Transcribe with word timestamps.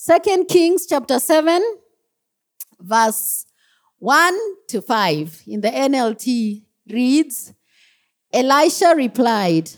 Second 0.00 0.46
Kings 0.46 0.86
chapter 0.86 1.18
7, 1.18 1.60
verse 2.78 3.44
1 3.98 4.38
to 4.68 4.80
5 4.80 5.42
in 5.48 5.60
the 5.60 5.70
NLT 5.70 6.62
reads 6.88 7.52
Elisha 8.32 8.94
replied, 8.94 9.68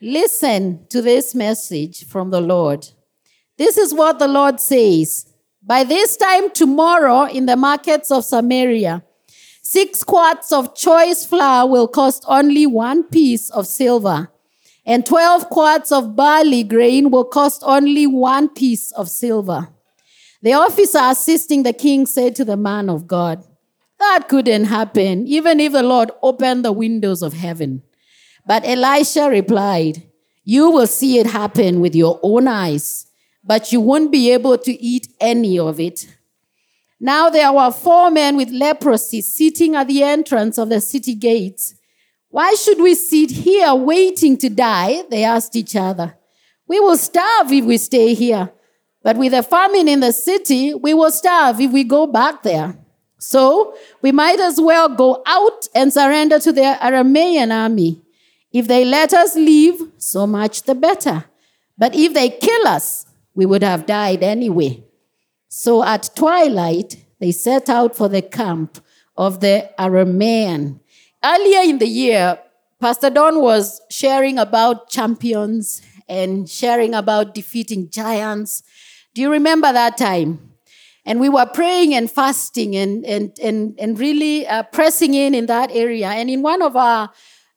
Listen 0.00 0.86
to 0.90 1.02
this 1.02 1.34
message 1.34 2.06
from 2.06 2.30
the 2.30 2.40
Lord. 2.40 2.86
This 3.58 3.76
is 3.76 3.92
what 3.92 4.20
the 4.20 4.28
Lord 4.28 4.60
says. 4.60 5.34
By 5.60 5.82
this 5.82 6.16
time 6.16 6.48
tomorrow 6.50 7.24
in 7.24 7.46
the 7.46 7.56
markets 7.56 8.12
of 8.12 8.24
Samaria, 8.24 9.02
six 9.60 10.04
quarts 10.04 10.52
of 10.52 10.76
choice 10.76 11.26
flour 11.26 11.68
will 11.68 11.88
cost 11.88 12.24
only 12.28 12.64
one 12.66 13.02
piece 13.02 13.50
of 13.50 13.66
silver, 13.66 14.30
and 14.84 15.06
12 15.06 15.48
quarts 15.48 15.92
of 15.92 16.16
barley 16.16 16.64
grain 16.64 17.10
will 17.10 17.24
cost 17.24 17.62
only 17.64 18.06
one 18.06 18.48
piece 18.48 18.90
of 18.92 19.08
silver. 19.08 19.68
The 20.42 20.54
officer 20.54 20.98
assisting 21.00 21.62
the 21.62 21.72
king 21.72 22.04
said 22.06 22.34
to 22.36 22.44
the 22.44 22.56
man 22.56 22.90
of 22.90 23.06
God, 23.06 23.44
That 24.00 24.26
couldn't 24.28 24.64
happen, 24.64 25.26
even 25.28 25.60
if 25.60 25.72
the 25.72 25.84
Lord 25.84 26.10
opened 26.20 26.64
the 26.64 26.72
windows 26.72 27.22
of 27.22 27.32
heaven. 27.32 27.82
But 28.44 28.66
Elisha 28.66 29.28
replied, 29.30 30.02
You 30.44 30.70
will 30.70 30.88
see 30.88 31.18
it 31.18 31.26
happen 31.26 31.80
with 31.80 31.94
your 31.94 32.18
own 32.24 32.48
eyes, 32.48 33.06
but 33.44 33.72
you 33.72 33.80
won't 33.80 34.10
be 34.10 34.32
able 34.32 34.58
to 34.58 34.72
eat 34.82 35.06
any 35.20 35.60
of 35.60 35.78
it. 35.78 36.08
Now 36.98 37.30
there 37.30 37.52
were 37.52 37.70
four 37.70 38.10
men 38.10 38.36
with 38.36 38.50
leprosy 38.50 39.20
sitting 39.20 39.76
at 39.76 39.88
the 39.88 40.02
entrance 40.02 40.58
of 40.58 40.68
the 40.68 40.80
city 40.80 41.14
gates. 41.14 41.74
Why 42.32 42.54
should 42.54 42.80
we 42.80 42.94
sit 42.94 43.30
here 43.30 43.74
waiting 43.74 44.38
to 44.38 44.48
die? 44.48 45.02
They 45.10 45.22
asked 45.22 45.54
each 45.54 45.76
other. 45.76 46.16
We 46.66 46.80
will 46.80 46.96
starve 46.96 47.52
if 47.52 47.66
we 47.66 47.76
stay 47.76 48.14
here. 48.14 48.50
But 49.02 49.18
with 49.18 49.34
a 49.34 49.42
famine 49.42 49.86
in 49.86 50.00
the 50.00 50.12
city, 50.12 50.72
we 50.72 50.94
will 50.94 51.10
starve 51.10 51.60
if 51.60 51.70
we 51.70 51.84
go 51.84 52.06
back 52.06 52.42
there. 52.42 52.74
So 53.18 53.76
we 54.00 54.12
might 54.12 54.40
as 54.40 54.58
well 54.58 54.88
go 54.88 55.22
out 55.26 55.68
and 55.74 55.92
surrender 55.92 56.38
to 56.38 56.52
the 56.52 56.78
Aramean 56.80 57.52
army. 57.52 58.00
If 58.50 58.66
they 58.66 58.86
let 58.86 59.12
us 59.12 59.36
leave, 59.36 59.78
so 59.98 60.26
much 60.26 60.62
the 60.62 60.74
better. 60.74 61.26
But 61.76 61.94
if 61.94 62.14
they 62.14 62.30
kill 62.30 62.66
us, 62.66 63.04
we 63.34 63.44
would 63.44 63.62
have 63.62 63.84
died 63.84 64.22
anyway. 64.22 64.82
So 65.48 65.84
at 65.84 66.08
twilight, 66.16 66.96
they 67.20 67.30
set 67.30 67.68
out 67.68 67.94
for 67.94 68.08
the 68.08 68.22
camp 68.22 68.82
of 69.18 69.40
the 69.40 69.68
Aramean. 69.78 70.80
Earlier 71.24 71.60
in 71.60 71.78
the 71.78 71.86
year, 71.86 72.38
Pastor 72.80 73.08
Don 73.08 73.40
was 73.40 73.80
sharing 73.90 74.38
about 74.38 74.90
champions 74.90 75.80
and 76.08 76.48
sharing 76.48 76.94
about 76.94 77.32
defeating 77.32 77.90
giants. 77.90 78.64
Do 79.14 79.22
you 79.22 79.30
remember 79.30 79.72
that 79.72 79.96
time? 79.96 80.52
And 81.04 81.20
we 81.20 81.28
were 81.28 81.46
praying 81.46 81.94
and 81.94 82.10
fasting 82.10 82.74
and, 82.74 83.04
and, 83.06 83.36
and, 83.40 83.78
and 83.78 83.98
really 83.98 84.46
uh, 84.48 84.64
pressing 84.64 85.14
in 85.14 85.34
in 85.34 85.46
that 85.46 85.70
area. 85.72 86.08
And 86.08 86.28
in 86.28 86.42
one 86.42 86.60
of 86.60 86.76
our 86.76 87.10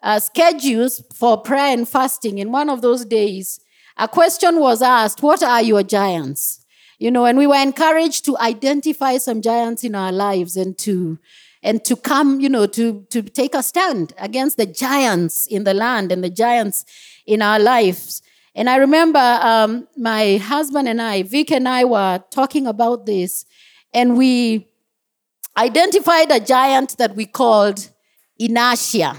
uh, 0.04 0.20
schedules 0.20 1.04
for 1.14 1.42
prayer 1.42 1.74
and 1.74 1.88
fasting, 1.88 2.38
in 2.38 2.52
one 2.52 2.70
of 2.70 2.82
those 2.82 3.04
days, 3.04 3.60
a 3.98 4.08
question 4.08 4.60
was 4.60 4.84
asked, 4.84 5.24
What 5.24 5.42
are 5.42 5.62
your 5.62 5.82
giants? 5.82 6.64
You 7.00 7.10
know, 7.10 7.26
and 7.26 7.38
we 7.38 7.48
were 7.48 7.56
encouraged 7.56 8.26
to 8.26 8.38
identify 8.38 9.18
some 9.18 9.42
giants 9.42 9.84
in 9.84 9.96
our 9.96 10.12
lives 10.12 10.56
and 10.56 10.78
to 10.80 11.18
and 11.66 11.84
to 11.84 11.96
come, 11.96 12.40
you 12.40 12.48
know, 12.48 12.68
to, 12.68 13.02
to 13.10 13.24
take 13.24 13.56
a 13.56 13.64
stand 13.64 14.14
against 14.20 14.58
the 14.58 14.68
giants 14.68 15.48
in 15.48 15.64
the 15.64 15.74
land 15.74 16.12
and 16.12 16.24
the 16.24 16.30
giants 16.30 16.86
in 17.26 17.42
our 17.42 17.58
lives. 17.58 18.22
And 18.54 18.70
I 18.70 18.76
remember 18.76 19.20
um, 19.20 19.88
my 19.98 20.38
husband 20.38 20.88
and 20.88 21.02
I, 21.02 21.24
Vic 21.24 21.52
and 21.52 21.68
I, 21.68 21.84
were 21.84 22.24
talking 22.30 22.68
about 22.68 23.08
this, 23.08 23.46
and 23.96 24.16
we 24.16 24.68
identified 25.58 26.32
a 26.32 26.40
giant 26.40 26.98
that 27.00 27.16
we 27.16 27.26
called 27.26 27.90
inertia. 28.38 29.18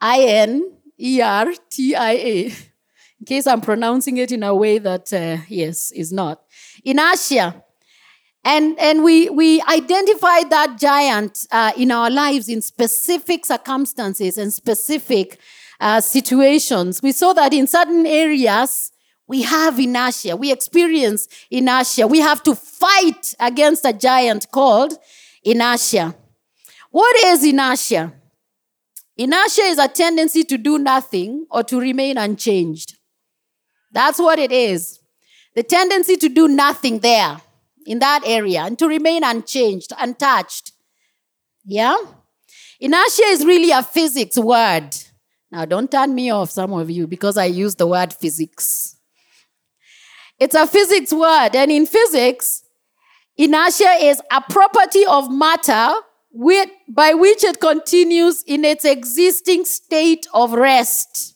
I 0.00 0.20
N 0.20 0.72
E 1.00 1.22
R 1.22 1.46
T 1.70 1.94
I 1.94 2.12
A. 2.12 2.44
In 3.20 3.26
case 3.26 3.46
I'm 3.46 3.62
pronouncing 3.62 4.18
it 4.18 4.30
in 4.30 4.42
a 4.42 4.54
way 4.54 4.78
that, 4.78 5.10
uh, 5.12 5.38
yes, 5.48 5.90
is 5.92 6.12
not. 6.12 6.42
Inertia. 6.84 7.64
And, 8.44 8.78
and 8.78 9.02
we, 9.02 9.28
we 9.28 9.60
identified 9.62 10.50
that 10.50 10.78
giant 10.78 11.46
uh, 11.50 11.72
in 11.76 11.90
our 11.90 12.10
lives 12.10 12.48
in 12.48 12.62
specific 12.62 13.44
circumstances 13.44 14.38
and 14.38 14.52
specific 14.52 15.38
uh, 15.80 16.00
situations. 16.00 17.02
We 17.02 17.12
saw 17.12 17.32
that 17.34 17.52
in 17.52 17.66
certain 17.66 18.06
areas, 18.06 18.92
we 19.26 19.42
have 19.42 19.78
inertia. 19.78 20.36
We 20.36 20.50
experience 20.50 21.28
inertia. 21.50 22.06
We 22.06 22.20
have 22.20 22.42
to 22.44 22.54
fight 22.54 23.34
against 23.38 23.84
a 23.84 23.92
giant 23.92 24.50
called 24.50 24.94
inertia. 25.44 26.14
What 26.90 27.16
is 27.26 27.44
inertia? 27.44 28.14
Inertia 29.16 29.62
is 29.62 29.78
a 29.78 29.88
tendency 29.88 30.44
to 30.44 30.56
do 30.56 30.78
nothing 30.78 31.46
or 31.50 31.62
to 31.64 31.78
remain 31.78 32.16
unchanged. 32.16 32.96
That's 33.92 34.18
what 34.18 34.38
it 34.38 34.52
is. 34.52 35.00
The 35.54 35.62
tendency 35.64 36.16
to 36.16 36.28
do 36.28 36.48
nothing 36.48 37.00
there 37.00 37.40
in 37.88 38.00
that 38.00 38.22
area 38.26 38.60
and 38.60 38.78
to 38.78 38.86
remain 38.86 39.24
unchanged, 39.24 39.92
untouched. 39.98 40.72
Yeah? 41.64 41.96
Inertia 42.78 43.24
is 43.28 43.46
really 43.46 43.70
a 43.70 43.82
physics 43.82 44.36
word. 44.36 44.90
Now, 45.50 45.64
don't 45.64 45.90
turn 45.90 46.14
me 46.14 46.28
off, 46.30 46.50
some 46.50 46.74
of 46.74 46.90
you, 46.90 47.06
because 47.06 47.38
I 47.38 47.46
use 47.46 47.74
the 47.76 47.86
word 47.86 48.12
physics. 48.12 48.96
It's 50.38 50.54
a 50.54 50.66
physics 50.66 51.12
word, 51.12 51.56
and 51.56 51.72
in 51.72 51.86
physics, 51.86 52.62
inertia 53.38 53.96
is 54.00 54.20
a 54.30 54.42
property 54.42 55.06
of 55.06 55.32
matter 55.32 55.94
with, 56.30 56.68
by 56.86 57.14
which 57.14 57.42
it 57.42 57.58
continues 57.58 58.42
in 58.42 58.66
its 58.66 58.84
existing 58.84 59.64
state 59.64 60.26
of 60.34 60.52
rest. 60.52 61.34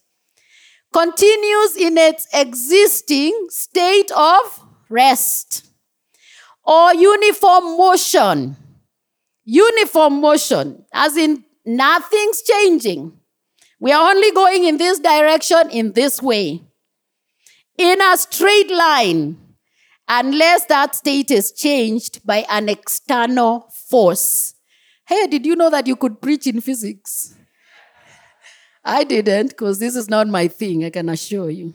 Continues 0.92 1.76
in 1.76 1.96
its 1.96 2.28
existing 2.34 3.46
state 3.48 4.10
of 4.10 4.60
rest. 4.90 5.72
Or 6.65 6.95
uniform 6.95 7.77
motion. 7.77 8.56
Uniform 9.45 10.21
motion, 10.21 10.84
as 10.93 11.17
in 11.17 11.45
nothing's 11.67 12.43
changing. 12.43 13.19
We 13.81 13.91
are 13.91 14.11
only 14.11 14.31
going 14.31 14.65
in 14.65 14.77
this 14.77 15.00
direction 15.00 15.71
in 15.71 15.93
this 15.93 16.23
way. 16.23 16.62
In 17.77 18.00
a 18.00 18.17
straight 18.17 18.71
line, 18.71 19.39
unless 20.06 20.67
that 20.67 20.95
state 20.95 21.31
is 21.33 21.50
changed 21.50 22.25
by 22.25 22.45
an 22.49 22.69
external 22.69 23.69
force. 23.89 24.55
Hey, 25.05 25.27
did 25.27 25.44
you 25.44 25.56
know 25.56 25.71
that 25.71 25.89
you 25.89 25.97
could 25.97 26.21
preach 26.21 26.47
in 26.47 26.61
physics? 26.61 27.34
I 28.84 29.05
didn't, 29.05 29.49
because 29.49 29.79
this 29.79 29.97
is 29.97 30.09
not 30.09 30.29
my 30.29 30.49
thing, 30.49 30.84
I 30.84 30.91
can 30.91 31.09
assure 31.09 31.50
you. 31.50 31.75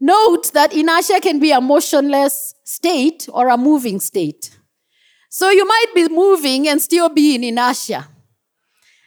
Note 0.00 0.52
that 0.54 0.72
inertia 0.72 1.20
can 1.20 1.38
be 1.38 1.52
a 1.52 1.60
motionless 1.60 2.54
state 2.64 3.28
or 3.32 3.48
a 3.48 3.58
moving 3.58 4.00
state. 4.00 4.58
So 5.28 5.50
you 5.50 5.66
might 5.66 5.94
be 5.94 6.08
moving 6.08 6.66
and 6.68 6.80
still 6.80 7.08
be 7.08 7.34
in 7.34 7.44
inertia 7.44 8.08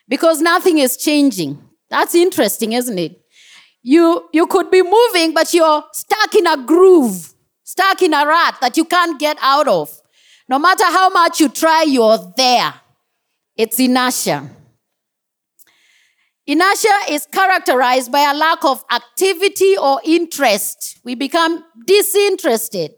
because 0.07 0.39
nothing 0.41 0.77
is 0.77 0.95
changing. 0.95 1.61
That's 1.89 2.13
interesting, 2.15 2.73
isn't 2.73 2.97
it? 2.97 3.19
You, 3.81 4.29
you 4.31 4.47
could 4.47 4.71
be 4.71 4.81
moving, 4.81 5.33
but 5.33 5.53
you're 5.53 5.83
stuck 5.91 6.35
in 6.35 6.47
a 6.47 6.57
groove, 6.57 7.33
stuck 7.63 8.01
in 8.01 8.13
a 8.13 8.25
rut 8.25 8.55
that 8.61 8.77
you 8.77 8.85
can't 8.85 9.19
get 9.19 9.37
out 9.41 9.67
of. 9.67 9.91
No 10.47 10.59
matter 10.59 10.85
how 10.85 11.09
much 11.09 11.39
you 11.39 11.49
try, 11.49 11.83
you're 11.83 12.33
there. 12.37 12.73
It's 13.55 13.79
inertia. 13.79 14.49
Inertia 16.45 16.99
is 17.09 17.25
characterized 17.25 18.11
by 18.11 18.29
a 18.29 18.35
lack 18.35 18.65
of 18.65 18.83
activity 18.91 19.77
or 19.77 20.01
interest. 20.03 20.99
We 21.05 21.15
become 21.15 21.63
disinterested, 21.85 22.91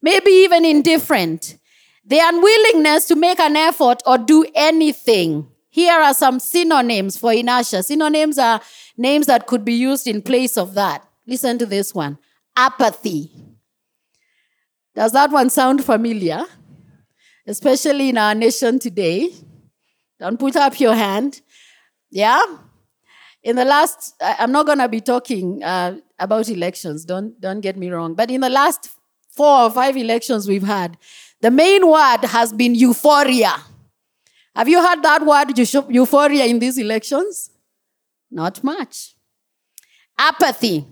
maybe 0.00 0.30
even 0.30 0.64
indifferent. 0.64 1.56
The 2.04 2.20
unwillingness 2.22 3.06
to 3.08 3.16
make 3.16 3.40
an 3.40 3.56
effort 3.56 4.02
or 4.06 4.16
do 4.16 4.46
anything. 4.54 5.48
Here 5.70 5.92
are 6.00 6.14
some 6.14 6.38
synonyms 6.38 7.18
for 7.18 7.32
inertia. 7.32 7.82
Synonyms 7.82 8.38
are 8.38 8.60
names 8.96 9.26
that 9.26 9.46
could 9.46 9.64
be 9.64 9.74
used 9.74 10.06
in 10.06 10.22
place 10.22 10.56
of 10.56 10.74
that. 10.74 11.04
Listen 11.26 11.58
to 11.58 11.66
this 11.66 11.94
one 11.94 12.18
apathy. 12.56 13.30
Does 14.94 15.12
that 15.12 15.30
one 15.30 15.50
sound 15.50 15.84
familiar? 15.84 16.44
Especially 17.46 18.08
in 18.08 18.18
our 18.18 18.34
nation 18.34 18.78
today. 18.78 19.30
Don't 20.18 20.38
put 20.38 20.56
up 20.56 20.80
your 20.80 20.94
hand. 20.94 21.40
Yeah? 22.10 22.40
In 23.42 23.56
the 23.56 23.64
last, 23.64 24.14
I'm 24.20 24.52
not 24.52 24.66
going 24.66 24.78
to 24.78 24.88
be 24.88 25.00
talking 25.00 25.62
uh, 25.62 25.98
about 26.18 26.48
elections, 26.48 27.04
don't, 27.04 27.40
don't 27.40 27.60
get 27.60 27.76
me 27.76 27.90
wrong, 27.90 28.14
but 28.14 28.30
in 28.30 28.40
the 28.40 28.48
last 28.48 28.90
four 29.30 29.62
or 29.62 29.70
five 29.70 29.96
elections 29.96 30.48
we've 30.48 30.64
had, 30.64 30.98
the 31.40 31.50
main 31.50 31.86
word 31.86 32.24
has 32.24 32.52
been 32.52 32.74
euphoria. 32.74 33.54
Have 34.56 34.68
you 34.68 34.82
heard 34.84 35.02
that 35.04 35.24
word 35.24 35.56
euphoria 35.88 36.44
in 36.46 36.58
these 36.58 36.78
elections? 36.78 37.50
Not 38.30 38.62
much. 38.64 39.14
Apathy, 40.18 40.84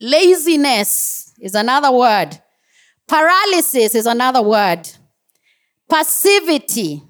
laziness. 0.00 1.34
is 1.40 1.56
another 1.56 1.90
word. 1.90 2.40
Paralysis 3.08 3.96
is 3.96 4.06
another 4.06 4.40
word. 4.40 4.88
Passivity, 5.88 7.02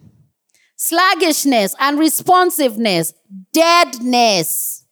sluggishness, 0.81 1.75
unresponsiveness, 1.75 3.13
deadness, 3.53 4.87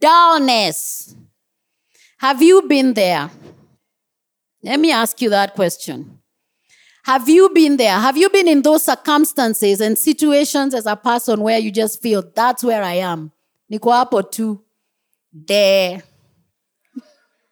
dullness. 0.00 1.14
Have 2.16 2.42
you 2.42 2.62
been 2.62 2.94
there? 2.94 3.30
Let 4.62 4.80
me 4.80 4.90
ask 4.90 5.20
you 5.20 5.28
that 5.28 5.54
question. 5.54 6.18
Have 7.04 7.28
you 7.28 7.50
been 7.50 7.76
there? 7.76 7.92
Have 7.92 8.16
you 8.16 8.30
been 8.30 8.48
in 8.48 8.62
those 8.62 8.84
circumstances 8.84 9.82
and 9.82 9.98
situations 9.98 10.72
as 10.72 10.86
a 10.86 10.96
person 10.96 11.42
where 11.42 11.58
you 11.58 11.70
just 11.70 12.00
feel 12.00 12.24
that's 12.34 12.64
where 12.64 12.82
I 12.82 12.94
am? 12.94 13.30
Niko 13.70 13.92
hapo 13.92 14.22
tu. 14.22 14.64
There. 15.30 16.02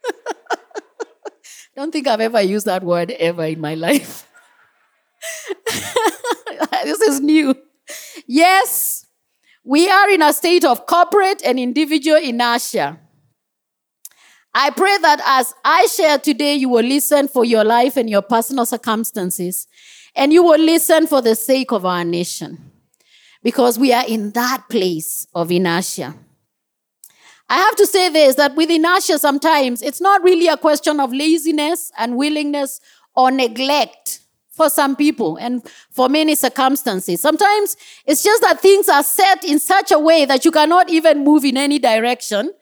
Don't 1.76 1.92
think 1.92 2.06
I've 2.06 2.20
ever 2.22 2.40
used 2.40 2.64
that 2.64 2.82
word 2.82 3.10
ever 3.10 3.44
in 3.44 3.60
my 3.60 3.74
life. 3.74 4.26
this 6.84 7.02
is 7.02 7.20
new. 7.20 7.54
Yes, 8.26 9.06
we 9.64 9.88
are 9.88 10.10
in 10.10 10.22
a 10.22 10.32
state 10.32 10.64
of 10.64 10.86
corporate 10.86 11.42
and 11.44 11.58
individual 11.58 12.18
inertia. 12.18 12.98
I 14.54 14.70
pray 14.70 14.98
that 14.98 15.20
as 15.24 15.54
I 15.64 15.86
share 15.86 16.18
today, 16.18 16.56
you 16.56 16.68
will 16.68 16.84
listen 16.84 17.28
for 17.28 17.44
your 17.44 17.64
life 17.64 17.96
and 17.96 18.10
your 18.10 18.22
personal 18.22 18.66
circumstances, 18.66 19.66
and 20.14 20.32
you 20.32 20.42
will 20.42 20.60
listen 20.60 21.06
for 21.06 21.22
the 21.22 21.34
sake 21.34 21.72
of 21.72 21.86
our 21.86 22.04
nation, 22.04 22.70
because 23.42 23.78
we 23.78 23.92
are 23.92 24.04
in 24.06 24.32
that 24.32 24.64
place 24.68 25.26
of 25.34 25.50
inertia. 25.50 26.14
I 27.48 27.56
have 27.56 27.76
to 27.76 27.86
say 27.86 28.08
this 28.08 28.36
that 28.36 28.54
with 28.54 28.70
inertia, 28.70 29.18
sometimes 29.18 29.82
it's 29.82 30.00
not 30.00 30.22
really 30.22 30.48
a 30.48 30.56
question 30.56 31.00
of 31.00 31.12
laziness, 31.12 31.92
unwillingness, 31.98 32.80
or 33.14 33.30
neglect 33.30 34.21
for 34.52 34.68
some 34.68 34.94
people 34.94 35.36
and 35.38 35.62
for 35.90 36.08
many 36.08 36.34
circumstances. 36.34 37.20
Sometimes 37.20 37.76
it's 38.06 38.22
just 38.22 38.42
that 38.42 38.60
things 38.60 38.88
are 38.88 39.02
set 39.02 39.44
in 39.44 39.58
such 39.58 39.90
a 39.90 39.98
way 39.98 40.24
that 40.24 40.44
you 40.44 40.50
cannot 40.50 40.90
even 40.90 41.24
move 41.24 41.44
in 41.44 41.56
any 41.56 41.78
direction 41.78 42.52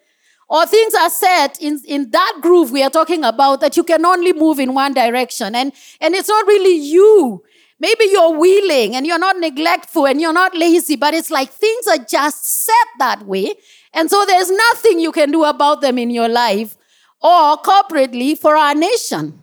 or 0.49 0.67
things 0.67 0.95
are 0.95 1.11
set 1.11 1.61
in, 1.63 1.81
in 1.87 2.11
that 2.11 2.39
groove 2.43 2.73
we 2.73 2.83
are 2.83 2.91
talking 2.91 3.25
about 3.25 3.61
that 3.61 3.77
you 3.77 3.85
can 3.85 4.05
only 4.05 4.33
move 4.33 4.59
in 4.59 4.75
one 4.75 4.93
direction. 4.93 5.55
And, 5.55 5.73
and 6.01 6.15
it's 6.15 6.29
not 6.29 6.47
really 6.47 6.77
you. 6.77 7.43
Maybe 7.79 8.07
you're 8.11 8.37
willing 8.37 8.95
and 8.95 9.07
you're 9.07 9.19
not 9.19 9.39
neglectful 9.39 10.07
and 10.07 10.21
you're 10.21 10.33
not 10.33 10.55
lazy, 10.55 10.97
but 10.97 11.15
it's 11.15 11.31
like 11.31 11.51
things 11.51 11.87
are 11.87 12.05
just 12.05 12.45
set 12.45 12.75
that 12.99 13.23
way. 13.27 13.55
And 13.95 14.11
so 14.11 14.25
there's 14.27 14.51
nothing 14.51 15.01
you 15.01 15.13
can 15.13 15.31
do 15.31 15.45
about 15.45 15.81
them 15.81 15.99
in 15.99 16.11
your 16.11 16.29
life 16.29 16.77
or 17.23 17.57
corporately 17.59 18.37
for 18.37 18.57
our 18.57 18.75
nation. 18.75 19.40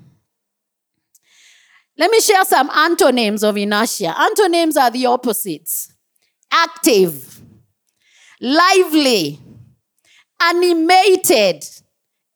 Let 1.98 2.12
me 2.12 2.22
share 2.22 2.46
some 2.46 2.70
antonyms 2.70 3.44
of 3.44 3.58
inertia. 3.58 4.14
Antonyms 4.20 4.78
are 4.78 4.92
the 4.92 5.06
opposites 5.08 5.94
active, 6.50 7.42
lively, 8.40 9.40
animated, 10.42 11.66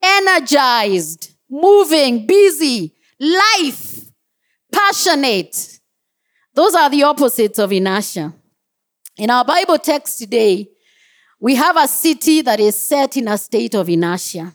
energized, 0.03 1.33
moving, 1.49 2.25
busy, 2.25 2.93
life, 3.19 4.05
passionate. 4.71 5.79
Those 6.53 6.75
are 6.75 6.89
the 6.89 7.03
opposites 7.03 7.59
of 7.59 7.71
inertia. 7.71 8.33
In 9.17 9.29
our 9.29 9.45
Bible 9.45 9.77
text 9.77 10.19
today, 10.19 10.67
we 11.39 11.55
have 11.55 11.77
a 11.77 11.87
city 11.87 12.41
that 12.41 12.59
is 12.59 12.75
set 12.75 13.17
in 13.17 13.27
a 13.27 13.37
state 13.37 13.75
of 13.75 13.89
inertia. 13.89 14.53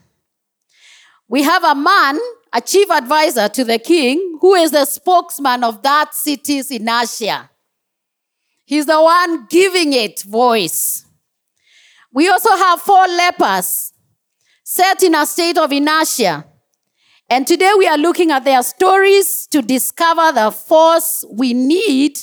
We 1.28 1.42
have 1.42 1.64
a 1.64 1.74
man, 1.74 2.18
a 2.52 2.60
chief 2.60 2.90
advisor 2.90 3.48
to 3.48 3.64
the 3.64 3.78
king, 3.78 4.38
who 4.40 4.54
is 4.54 4.70
the 4.70 4.84
spokesman 4.84 5.64
of 5.64 5.82
that 5.82 6.14
city's 6.14 6.70
inertia. 6.70 7.50
He's 8.64 8.86
the 8.86 9.00
one 9.00 9.46
giving 9.48 9.92
it 9.92 10.22
voice. 10.22 11.04
We 12.12 12.28
also 12.28 12.50
have 12.50 12.80
four 12.80 13.06
lepers 13.06 13.92
set 14.64 15.02
in 15.02 15.14
a 15.14 15.26
state 15.26 15.58
of 15.58 15.72
inertia. 15.72 16.44
And 17.28 17.46
today 17.46 17.72
we 17.76 17.86
are 17.86 17.98
looking 17.98 18.30
at 18.30 18.44
their 18.44 18.62
stories 18.62 19.46
to 19.48 19.60
discover 19.60 20.32
the 20.32 20.50
force 20.50 21.24
we 21.30 21.54
need, 21.54 22.18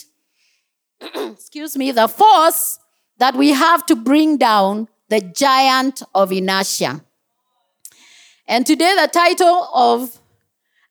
excuse 1.01 1.77
me, 1.77 1.91
the 1.91 2.07
force 2.07 2.79
that 3.17 3.35
we 3.35 3.51
have 3.51 3.85
to 3.85 3.95
bring 3.95 4.37
down 4.37 4.87
the 5.09 5.21
giant 5.21 6.01
of 6.15 6.31
inertia. 6.31 7.03
And 8.47 8.65
today 8.65 8.93
the 8.99 9.07
title 9.07 9.69
of 9.73 10.19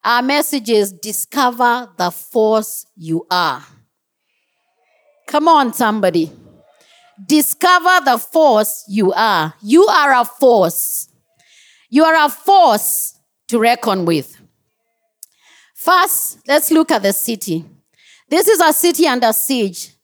our 0.03 0.23
message 0.23 0.71
is 0.71 0.91
Discover 0.91 1.93
the 1.99 2.11
Force 2.11 2.87
You 2.97 3.27
Are. 3.31 3.63
Come 5.27 5.49
on, 5.49 5.73
somebody. 5.73 6.33
Discover 7.25 8.05
the 8.05 8.19
force 8.19 8.85
you 8.89 9.13
are. 9.13 9.55
You 9.63 9.87
are 9.87 10.13
a 10.13 10.25
force. 10.25 11.09
You 11.91 12.05
are 12.05 12.25
a 12.25 12.29
force 12.31 13.19
to 13.49 13.59
reckon 13.59 14.07
with. 14.07 14.41
First, 15.75 16.39
let's 16.49 16.71
look 16.71 16.91
at 16.91 17.03
the 17.03 17.13
city. 17.13 17.65
This 18.29 18.49
is 18.49 18.61
a 18.61 18.73
city 18.73 19.07
under 19.07 19.33
siege. 19.33 19.95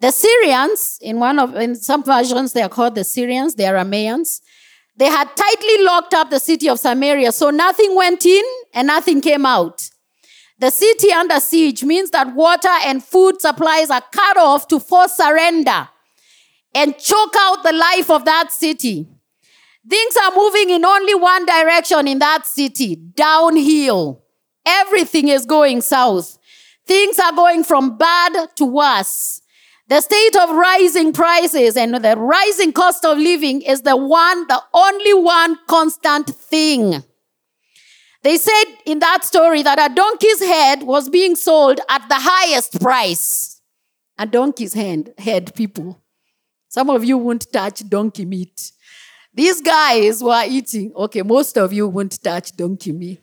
The 0.00 0.10
Syrians, 0.10 0.98
in 1.00 1.18
one 1.18 1.38
of 1.38 1.56
in 1.56 1.74
some 1.74 2.04
versions, 2.04 2.52
they 2.52 2.62
are 2.62 2.68
called 2.68 2.94
the 2.94 3.04
Syrians, 3.04 3.54
the 3.54 3.64
Arameans. 3.64 4.40
They 4.98 5.06
had 5.06 5.28
tightly 5.36 5.84
locked 5.84 6.12
up 6.12 6.28
the 6.28 6.40
city 6.40 6.68
of 6.68 6.80
Samaria, 6.80 7.30
so 7.30 7.50
nothing 7.50 7.94
went 7.94 8.26
in 8.26 8.44
and 8.74 8.88
nothing 8.88 9.20
came 9.20 9.46
out. 9.46 9.88
The 10.58 10.70
city 10.70 11.12
under 11.12 11.38
siege 11.38 11.84
means 11.84 12.10
that 12.10 12.34
water 12.34 12.74
and 12.84 13.02
food 13.02 13.40
supplies 13.40 13.90
are 13.90 14.02
cut 14.12 14.36
off 14.36 14.66
to 14.68 14.80
force 14.80 15.12
surrender 15.16 15.88
and 16.74 16.98
choke 16.98 17.34
out 17.38 17.62
the 17.62 17.72
life 17.72 18.10
of 18.10 18.24
that 18.24 18.50
city. 18.50 19.06
Things 19.88 20.16
are 20.16 20.32
moving 20.34 20.70
in 20.70 20.84
only 20.84 21.14
one 21.14 21.46
direction 21.46 22.08
in 22.08 22.18
that 22.18 22.44
city 22.44 22.96
downhill. 22.96 24.24
Everything 24.66 25.28
is 25.28 25.46
going 25.46 25.80
south. 25.80 26.38
Things 26.86 27.20
are 27.20 27.32
going 27.32 27.62
from 27.62 27.96
bad 27.96 28.48
to 28.56 28.64
worse. 28.64 29.42
The 29.88 30.02
state 30.02 30.36
of 30.36 30.50
rising 30.50 31.14
prices 31.14 31.76
and 31.76 31.94
the 31.94 32.14
rising 32.16 32.72
cost 32.72 33.06
of 33.06 33.16
living 33.16 33.62
is 33.62 33.82
the 33.82 33.96
one, 33.96 34.46
the 34.46 34.62
only 34.74 35.14
one 35.14 35.58
constant 35.66 36.28
thing. 36.28 37.02
They 38.22 38.36
said 38.36 38.64
in 38.84 38.98
that 38.98 39.24
story 39.24 39.62
that 39.62 39.78
a 39.78 39.94
donkey's 39.94 40.40
head 40.40 40.82
was 40.82 41.08
being 41.08 41.36
sold 41.36 41.80
at 41.88 42.06
the 42.08 42.16
highest 42.18 42.80
price. 42.82 43.62
A 44.18 44.26
donkey's 44.26 44.74
head, 44.74 45.14
head 45.16 45.54
people. 45.54 46.02
Some 46.68 46.90
of 46.90 47.02
you 47.04 47.16
won't 47.16 47.50
touch 47.50 47.88
donkey 47.88 48.26
meat. 48.26 48.72
These 49.32 49.62
guys 49.62 50.22
were 50.22 50.44
eating, 50.46 50.92
okay, 50.96 51.22
most 51.22 51.56
of 51.56 51.72
you 51.72 51.88
won't 51.88 52.22
touch 52.22 52.54
donkey 52.54 52.92
meat. 52.92 53.20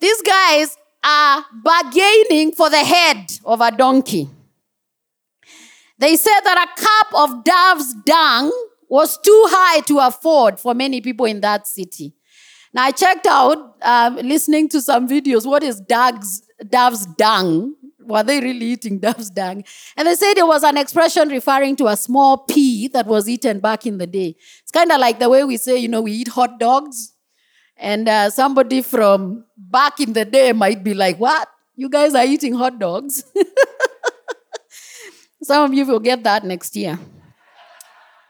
These 0.00 0.22
guys 0.22 0.76
are 1.04 1.44
bargaining 1.62 2.50
for 2.52 2.68
the 2.68 2.78
head 2.78 3.30
of 3.44 3.60
a 3.60 3.70
donkey. 3.70 4.28
They 6.02 6.16
said 6.16 6.40
that 6.40 6.58
a 6.66 6.80
cup 6.82 7.22
of 7.22 7.44
dove's 7.44 7.94
dung 8.04 8.50
was 8.88 9.18
too 9.18 9.44
high 9.50 9.80
to 9.82 10.00
afford 10.00 10.58
for 10.58 10.74
many 10.74 11.00
people 11.00 11.26
in 11.26 11.40
that 11.42 11.68
city. 11.68 12.12
Now 12.74 12.86
I 12.86 12.90
checked 12.90 13.26
out, 13.26 13.76
uh, 13.80 14.10
listening 14.20 14.68
to 14.70 14.80
some 14.80 15.06
videos, 15.06 15.46
what 15.46 15.62
is 15.62 15.80
dove's, 15.80 16.42
dove's 16.68 17.06
dung? 17.06 17.76
were 18.04 18.24
they 18.24 18.40
really 18.40 18.66
eating 18.66 18.98
dove's 19.06 19.30
dung? 19.30 19.62
And 19.96 20.08
they 20.08 20.16
said 20.16 20.36
it 20.36 20.46
was 20.46 20.64
an 20.64 20.76
expression 20.76 21.28
referring 21.28 21.76
to 21.76 21.86
a 21.86 21.96
small 21.96 22.38
pea 22.38 22.88
that 22.88 23.06
was 23.06 23.28
eaten 23.28 23.60
back 23.60 23.86
in 23.86 23.98
the 23.98 24.08
day. 24.08 24.34
It's 24.62 24.72
kind 24.72 24.90
of 24.90 24.98
like 24.98 25.20
the 25.20 25.28
way 25.28 25.44
we 25.44 25.56
say, 25.56 25.76
you 25.76 25.86
know, 25.86 26.02
we 26.02 26.10
eat 26.10 26.28
hot 26.28 26.58
dogs. 26.58 27.12
And 27.76 28.08
uh, 28.08 28.30
somebody 28.30 28.82
from 28.82 29.44
back 29.56 30.00
in 30.00 30.14
the 30.14 30.24
day 30.24 30.52
might 30.52 30.82
be 30.82 30.94
like, 30.94 31.20
what? 31.20 31.48
You 31.76 31.88
guys 31.88 32.16
are 32.16 32.24
eating 32.24 32.54
hot 32.54 32.80
dogs? 32.80 33.22
Some 35.42 35.64
of 35.64 35.74
you 35.74 35.84
will 35.86 36.00
get 36.00 36.22
that 36.24 36.44
next 36.44 36.76
year. 36.76 36.98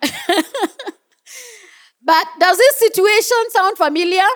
but 2.03 2.27
does 2.41 2.57
this 2.59 2.77
situation 2.79 3.51
sound 3.51 3.77
familiar? 3.77 4.27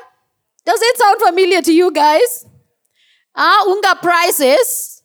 Does 0.64 0.80
it 0.82 0.96
sound 0.98 1.20
familiar 1.20 1.62
to 1.62 1.72
you 1.72 1.90
guys? 1.92 2.46
Ah, 3.34 3.62
uh, 3.62 3.70
unga 3.70 3.96
prices 4.00 4.96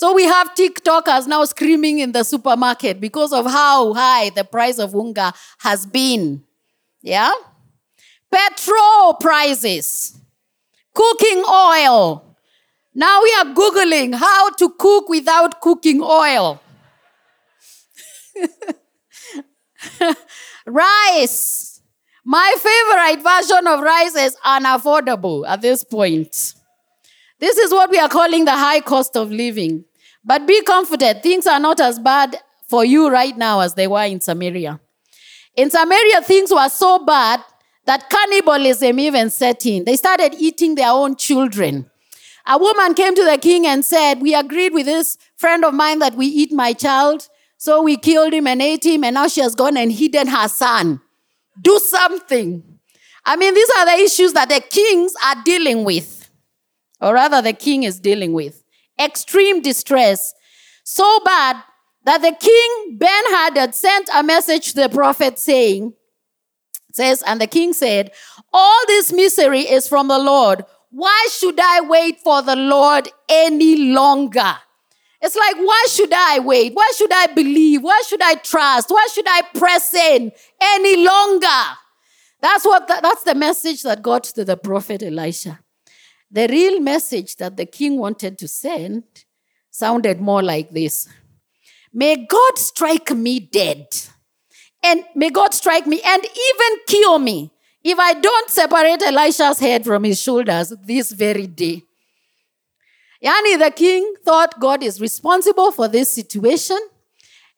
so 0.00 0.14
we 0.14 0.24
have 0.24 0.54
TikTokers 0.54 1.26
now 1.26 1.44
screaming 1.44 1.98
in 1.98 2.12
the 2.12 2.24
supermarket 2.24 3.02
because 3.02 3.34
of 3.34 3.44
how 3.44 3.92
high 3.92 4.30
the 4.30 4.44
price 4.44 4.78
of 4.78 4.94
unga 4.94 5.34
has 5.58 5.84
been. 5.84 6.42
Yeah? 7.02 7.30
Petrol 8.32 9.12
prices, 9.20 10.18
cooking 10.94 11.44
oil. 11.46 12.24
Now 12.94 13.22
we 13.22 13.30
are 13.40 13.44
Googling 13.52 14.14
how 14.14 14.48
to 14.52 14.70
cook 14.70 15.10
without 15.10 15.60
cooking 15.60 16.00
oil. 16.00 16.62
Rice, 20.66 21.80
My 22.24 22.54
favorite 22.58 23.22
version 23.24 23.66
of 23.66 23.80
rice 23.80 24.14
is 24.14 24.36
unaffordable 24.44 25.48
at 25.48 25.62
this 25.62 25.82
point. 25.84 26.54
This 27.38 27.56
is 27.56 27.72
what 27.72 27.90
we 27.90 27.98
are 27.98 28.08
calling 28.08 28.44
the 28.44 28.52
high 28.56 28.80
cost 28.80 29.16
of 29.16 29.30
living. 29.30 29.84
But 30.24 30.46
be 30.46 30.62
comforted, 30.62 31.22
things 31.22 31.46
are 31.46 31.58
not 31.58 31.80
as 31.80 31.98
bad 31.98 32.36
for 32.68 32.84
you 32.84 33.08
right 33.08 33.36
now 33.36 33.60
as 33.60 33.74
they 33.74 33.86
were 33.86 34.04
in 34.04 34.20
Samaria. 34.20 34.78
In 35.56 35.70
Samaria, 35.70 36.20
things 36.22 36.52
were 36.52 36.68
so 36.68 37.04
bad 37.04 37.40
that 37.86 38.10
cannibalism 38.10 39.00
even 39.00 39.30
set 39.30 39.64
in. 39.64 39.84
They 39.84 39.96
started 39.96 40.34
eating 40.38 40.74
their 40.74 40.90
own 40.90 41.16
children. 41.16 41.90
A 42.46 42.58
woman 42.58 42.94
came 42.94 43.14
to 43.14 43.24
the 43.24 43.38
king 43.38 43.66
and 43.66 43.84
said, 43.84 44.20
We 44.20 44.34
agreed 44.34 44.74
with 44.74 44.86
this 44.86 45.16
friend 45.36 45.64
of 45.64 45.74
mine 45.74 45.98
that 46.00 46.14
we 46.14 46.26
eat 46.26 46.52
my 46.52 46.72
child. 46.74 47.28
So 47.60 47.82
we 47.82 47.98
killed 47.98 48.32
him 48.32 48.46
and 48.46 48.62
ate 48.62 48.86
him, 48.86 49.04
and 49.04 49.12
now 49.12 49.28
she 49.28 49.42
has 49.42 49.54
gone 49.54 49.76
and 49.76 49.92
hidden 49.92 50.28
her 50.28 50.48
son. 50.48 50.98
Do 51.60 51.78
something. 51.78 52.62
I 53.26 53.36
mean, 53.36 53.52
these 53.52 53.68
are 53.76 53.84
the 53.84 54.02
issues 54.02 54.32
that 54.32 54.48
the 54.48 54.62
kings 54.62 55.12
are 55.22 55.42
dealing 55.44 55.84
with, 55.84 56.30
or 57.02 57.12
rather, 57.12 57.42
the 57.42 57.52
king 57.52 57.82
is 57.82 58.00
dealing 58.00 58.32
with. 58.32 58.64
Extreme 58.98 59.60
distress. 59.60 60.32
So 60.84 61.20
bad 61.22 61.62
that 62.04 62.22
the 62.22 62.34
king 62.40 62.96
Ben 62.96 63.24
Hadad 63.26 63.74
sent 63.74 64.08
a 64.14 64.22
message 64.22 64.70
to 64.72 64.76
the 64.76 64.88
prophet 64.88 65.38
saying, 65.38 65.92
says, 66.94 67.22
and 67.26 67.42
the 67.42 67.46
king 67.46 67.74
said, 67.74 68.10
All 68.54 68.86
this 68.86 69.12
misery 69.12 69.68
is 69.68 69.86
from 69.86 70.08
the 70.08 70.18
Lord. 70.18 70.64
Why 70.88 71.28
should 71.30 71.60
I 71.60 71.82
wait 71.82 72.20
for 72.20 72.40
the 72.40 72.56
Lord 72.56 73.10
any 73.28 73.92
longer? 73.92 74.56
It's 75.22 75.36
like, 75.36 75.56
why 75.56 75.86
should 75.90 76.12
I 76.12 76.38
wait? 76.38 76.72
Why 76.74 76.90
should 76.96 77.12
I 77.12 77.26
believe? 77.26 77.82
Why 77.82 78.02
should 78.06 78.22
I 78.22 78.34
trust? 78.36 78.90
Why 78.90 79.06
should 79.12 79.26
I 79.28 79.42
press 79.54 79.92
in 79.92 80.32
any 80.60 81.04
longer? 81.04 81.76
That's 82.40 82.64
what, 82.64 82.88
the, 82.88 83.00
that's 83.02 83.22
the 83.24 83.34
message 83.34 83.82
that 83.82 84.02
got 84.02 84.24
to 84.24 84.44
the 84.44 84.56
prophet 84.56 85.02
Elisha. 85.02 85.60
The 86.30 86.46
real 86.48 86.80
message 86.80 87.36
that 87.36 87.56
the 87.56 87.66
king 87.66 87.98
wanted 87.98 88.38
to 88.38 88.48
send 88.48 89.02
sounded 89.70 90.20
more 90.20 90.42
like 90.42 90.70
this 90.70 91.08
May 91.92 92.24
God 92.24 92.56
strike 92.56 93.10
me 93.10 93.40
dead. 93.40 93.86
And 94.82 95.04
may 95.14 95.28
God 95.28 95.52
strike 95.52 95.86
me 95.86 96.00
and 96.02 96.24
even 96.24 96.78
kill 96.86 97.18
me 97.18 97.52
if 97.84 97.98
I 97.98 98.14
don't 98.14 98.48
separate 98.48 99.02
Elisha's 99.02 99.58
head 99.58 99.84
from 99.84 100.04
his 100.04 100.20
shoulders 100.20 100.72
this 100.82 101.12
very 101.12 101.46
day. 101.46 101.82
Yani, 103.22 103.58
the 103.58 103.70
king 103.70 104.14
thought 104.24 104.58
God 104.58 104.82
is 104.82 105.00
responsible 105.00 105.72
for 105.72 105.88
this 105.88 106.10
situation. 106.10 106.78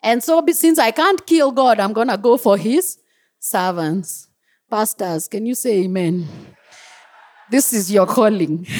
And 0.01 0.21
so, 0.23 0.43
since 0.51 0.77
I 0.77 0.91
can't 0.91 1.25
kill 1.25 1.51
God, 1.51 1.79
I'm 1.79 1.93
going 1.93 2.09
to 2.09 2.17
go 2.17 2.35
for 2.35 2.57
his 2.57 2.97
servants. 3.39 4.27
Pastors, 4.69 5.29
can 5.29 5.45
you 5.45 5.55
say 5.55 5.83
amen? 5.83 6.27
This 7.49 7.71
is 7.71 7.89
your 7.91 8.05
calling. 8.05 8.67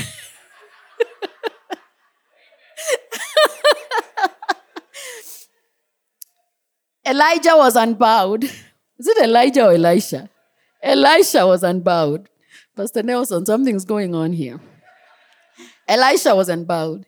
Elijah 7.06 7.56
was 7.56 7.75
unbowed. 7.75 8.44
Is 8.46 9.08
it 9.08 9.18
Elijah 9.24 9.66
or 9.68 9.74
Elisha? 9.74 10.30
Elisha 10.82 11.46
was 11.46 11.63
unbowed. 11.63 12.28
Pastor 12.75 13.04
Nelson, 13.04 13.46
something's 13.46 13.86
going 13.86 14.16
on 14.16 14.34
here. 14.34 14.60
Elisha 15.88 16.36
was 16.36 16.50
unbowed. 16.50 17.06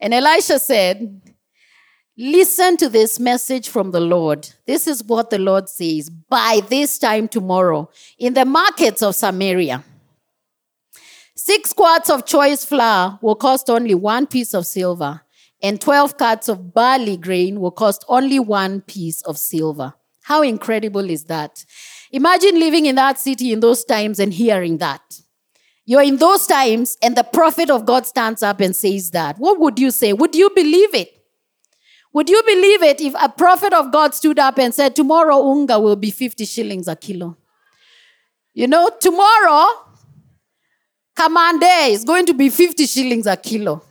And 0.00 0.14
Elisha 0.14 0.58
said, 0.58 1.20
Listen 2.20 2.76
to 2.78 2.88
this 2.88 3.20
message 3.20 3.68
from 3.68 3.92
the 3.92 4.00
Lord. 4.00 4.48
This 4.66 4.88
is 4.88 5.04
what 5.04 5.30
the 5.30 5.38
Lord 5.38 5.68
says. 5.68 6.10
By 6.10 6.60
this 6.68 6.98
time 6.98 7.28
tomorrow, 7.28 7.90
in 8.18 8.34
the 8.34 8.44
markets 8.44 9.02
of 9.04 9.14
Samaria, 9.14 9.84
six 11.36 11.72
quarts 11.72 12.10
of 12.10 12.26
choice 12.26 12.64
flour 12.64 13.20
will 13.22 13.36
cost 13.36 13.70
only 13.70 13.94
one 13.94 14.26
piece 14.26 14.52
of 14.52 14.66
silver, 14.66 15.20
and 15.62 15.80
12 15.80 16.18
quarts 16.18 16.48
of 16.48 16.74
barley 16.74 17.16
grain 17.16 17.60
will 17.60 17.70
cost 17.70 18.04
only 18.08 18.40
one 18.40 18.80
piece 18.80 19.22
of 19.22 19.38
silver. 19.38 19.94
How 20.22 20.42
incredible 20.42 21.08
is 21.08 21.24
that? 21.26 21.64
Imagine 22.10 22.58
living 22.58 22.86
in 22.86 22.96
that 22.96 23.20
city 23.20 23.52
in 23.52 23.60
those 23.60 23.84
times 23.84 24.18
and 24.18 24.34
hearing 24.34 24.78
that. 24.78 25.20
You're 25.88 26.02
in 26.02 26.18
those 26.18 26.46
times, 26.46 26.98
and 27.00 27.16
the 27.16 27.24
prophet 27.24 27.70
of 27.70 27.86
God 27.86 28.04
stands 28.04 28.42
up 28.42 28.60
and 28.60 28.76
says 28.76 29.10
that. 29.12 29.38
What 29.38 29.58
would 29.58 29.78
you 29.78 29.90
say? 29.90 30.12
Would 30.12 30.34
you 30.34 30.50
believe 30.50 30.94
it? 30.94 31.18
Would 32.12 32.28
you 32.28 32.42
believe 32.42 32.82
it 32.82 33.00
if 33.00 33.14
a 33.18 33.30
prophet 33.30 33.72
of 33.72 33.90
God 33.90 34.14
stood 34.14 34.38
up 34.38 34.58
and 34.58 34.74
said, 34.74 34.94
Tomorrow 34.94 35.50
unga 35.50 35.80
will 35.80 35.96
be 35.96 36.10
50 36.10 36.44
shillings 36.44 36.88
a 36.88 36.94
kilo? 36.94 37.38
You 38.52 38.66
know, 38.66 38.90
tomorrow, 39.00 39.64
kamande 41.18 41.88
is 41.88 42.04
going 42.04 42.26
to 42.26 42.34
be 42.34 42.50
50 42.50 42.84
shillings 42.84 43.26
a 43.26 43.38
kilo. 43.38 43.82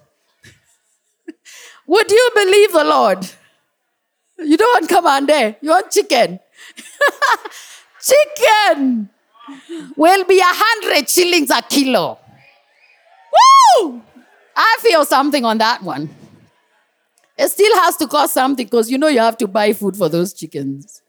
Would 1.88 2.12
you 2.12 2.30
believe 2.36 2.74
the 2.74 2.84
Lord? 2.84 3.28
You 4.38 4.56
don't 4.56 4.84
want 4.84 4.88
kamande, 4.88 5.56
you 5.62 5.72
want 5.72 5.90
chicken. 5.90 6.40
chicken! 8.04 9.10
Will 9.96 10.24
be 10.26 10.40
a 10.40 10.44
hundred 10.46 11.10
shillings 11.10 11.50
a 11.50 11.62
kilo. 11.62 12.18
Woo! 13.82 14.02
I 14.56 14.78
feel 14.82 15.06
something 15.06 15.46
on 15.46 15.58
that 15.60 15.84
one. 15.84 16.10
It 17.38 17.50
still 17.50 17.76
has 17.82 17.98
to 17.98 18.08
cost 18.08 18.34
something 18.34 18.66
because 18.66 18.90
you 18.90 18.98
know 18.98 19.08
you 19.08 19.20
have 19.20 19.38
to 19.38 19.48
buy 19.48 19.74
food 19.74 19.96
for 19.96 20.10
those 20.10 20.34
chickens. 20.34 21.02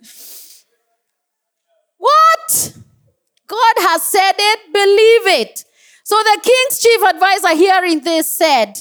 What? 1.96 2.74
God 3.46 3.74
has 3.78 4.02
said 4.02 4.34
it, 4.36 4.72
believe 4.72 5.40
it. 5.40 5.64
So 6.04 6.16
the 6.16 6.40
king's 6.42 6.78
chief 6.80 7.02
advisor 7.02 7.54
hearing 7.56 8.00
this 8.00 8.32
said, 8.32 8.74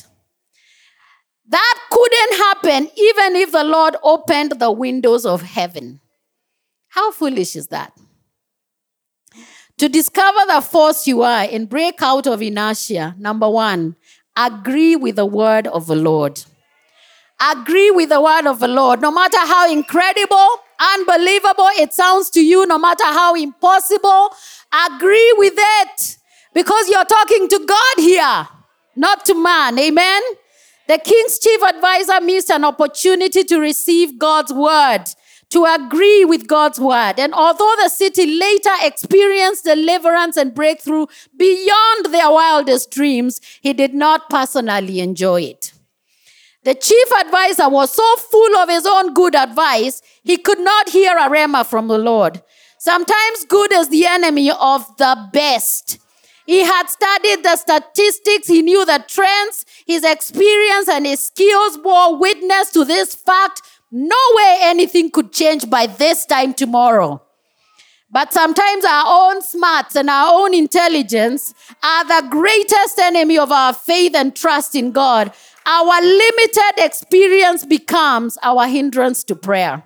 that 1.50 1.80
couldn't 1.90 2.38
happen 2.38 2.90
even 2.98 3.36
if 3.38 3.54
the 3.54 3.64
Lord 3.64 3.96
opened 4.04 4.60
the 4.60 4.72
windows 4.72 5.26
of 5.26 5.42
heaven. 5.42 6.02
How 6.90 7.12
foolish 7.12 7.56
is 7.56 7.68
that? 7.68 7.97
To 9.78 9.88
discover 9.88 10.40
the 10.48 10.62
force 10.62 11.06
you 11.08 11.22
are 11.22 11.48
and 11.52 11.70
break 11.70 12.02
out 12.02 12.26
of 12.26 12.42
inertia, 12.42 13.16
number 13.20 13.48
one, 13.48 13.96
agree 14.36 14.96
with 14.96 15.18
the 15.18 15.26
word 15.26 15.68
of 15.68 15.86
the 15.86 15.96
Lord. 15.96 16.44
Agree 17.40 17.92
with 17.92 18.10
the 18.10 18.20
word 18.20 18.48
of 18.48 18.60
the 18.60 18.68
Lord. 18.68 19.02
No 19.02 19.12
matter 19.12 19.38
how 19.38 19.72
incredible, 19.72 20.48
unbelievable 20.80 21.70
it 21.78 21.94
sounds 21.94 22.32
to 22.32 22.44
you, 22.44 22.66
no 22.66 22.80
matter 22.80 23.04
how 23.04 23.36
impossible, 23.36 24.32
agree 24.88 25.34
with 25.38 25.54
it. 25.56 26.18
Because 26.56 26.90
you're 26.90 27.06
talking 27.06 27.48
to 27.48 27.60
God 27.68 28.04
here, 28.04 28.48
not 28.96 29.26
to 29.26 29.36
man. 29.36 29.78
Amen? 29.78 30.24
The 30.88 30.98
king's 30.98 31.38
chief 31.38 31.62
advisor 31.62 32.20
missed 32.22 32.50
an 32.50 32.64
opportunity 32.64 33.44
to 33.44 33.60
receive 33.60 34.18
God's 34.18 34.52
word 34.52 35.04
to 35.50 35.66
agree 35.66 36.26
with 36.26 36.48
God's 36.48 36.80
word. 36.80 37.16
And 37.18 37.34
although 37.34 37.74
the 37.82 37.90
city 37.90 38.26
later 38.26 38.70
experienced 38.82 39.66
deliverance 39.66 40.36
and 40.38 40.54
breakthrough 40.54 41.08
beyond 41.36 42.14
their 42.14 42.30
wildest 42.30 42.92
dreams, 42.92 43.40
he 43.62 43.74
did 43.74 43.94
not 43.94 44.30
personally 44.30 45.00
enjoy 45.00 45.42
it. 45.42 45.74
The 46.64 46.76
chief 46.76 47.12
advisor 47.22 47.70
was 47.70 47.94
so 47.94 48.16
full 48.18 48.58
of 48.58 48.68
his 48.68 48.86
own 48.86 49.14
good 49.14 49.36
advice, 49.36 50.02
he 50.24 50.36
could 50.36 50.60
not 50.60 50.90
hear 50.90 51.16
a 51.18 51.30
rhema 51.30 51.66
from 51.66 51.88
the 51.88 51.98
Lord. 51.98 52.42
Sometimes 52.78 53.46
good 53.48 53.72
is 53.72 53.90
the 53.90 54.06
enemy 54.06 54.52
of 54.52 54.86
the 54.98 55.30
best. 55.32 56.00
He 56.46 56.64
had 56.64 56.88
studied 56.88 57.44
the 57.44 57.58
statistics. 57.58 58.48
He 58.48 58.62
knew 58.62 58.86
the 58.86 59.04
trends. 59.08 59.66
His 59.86 60.04
experience 60.04 60.88
and 60.88 61.06
his 61.06 61.22
skills 61.22 61.78
bore 61.78 62.18
witness 62.18 62.72
to 62.72 62.86
this 62.86 63.14
fact 63.16 63.62
no 63.92 64.18
way 64.34 64.60
anything 64.62 65.10
could 65.12 65.32
change 65.32 65.70
by 65.70 65.88
this 65.88 66.26
time 66.26 66.54
tomorrow. 66.54 67.22
But 68.10 68.34
sometimes 68.34 68.86
our 68.86 69.04
own 69.06 69.42
smarts 69.42 69.96
and 69.96 70.10
our 70.10 70.34
own 70.34 70.54
intelligence 70.54 71.54
are 71.84 72.06
the 72.06 72.28
greatest 72.30 73.00
enemy 73.00 73.38
of 73.38 73.52
our 73.52 73.74
faith 73.74 74.16
and 74.16 74.36
trust 74.36 74.76
in 74.76 74.92
God. 74.92 75.34
Our 75.66 76.02
limited 76.02 76.74
experience 76.78 77.66
becomes 77.66 78.38
our 78.42 78.68
hindrance 78.68 79.26
to 79.26 79.36
prayer. 79.36 79.84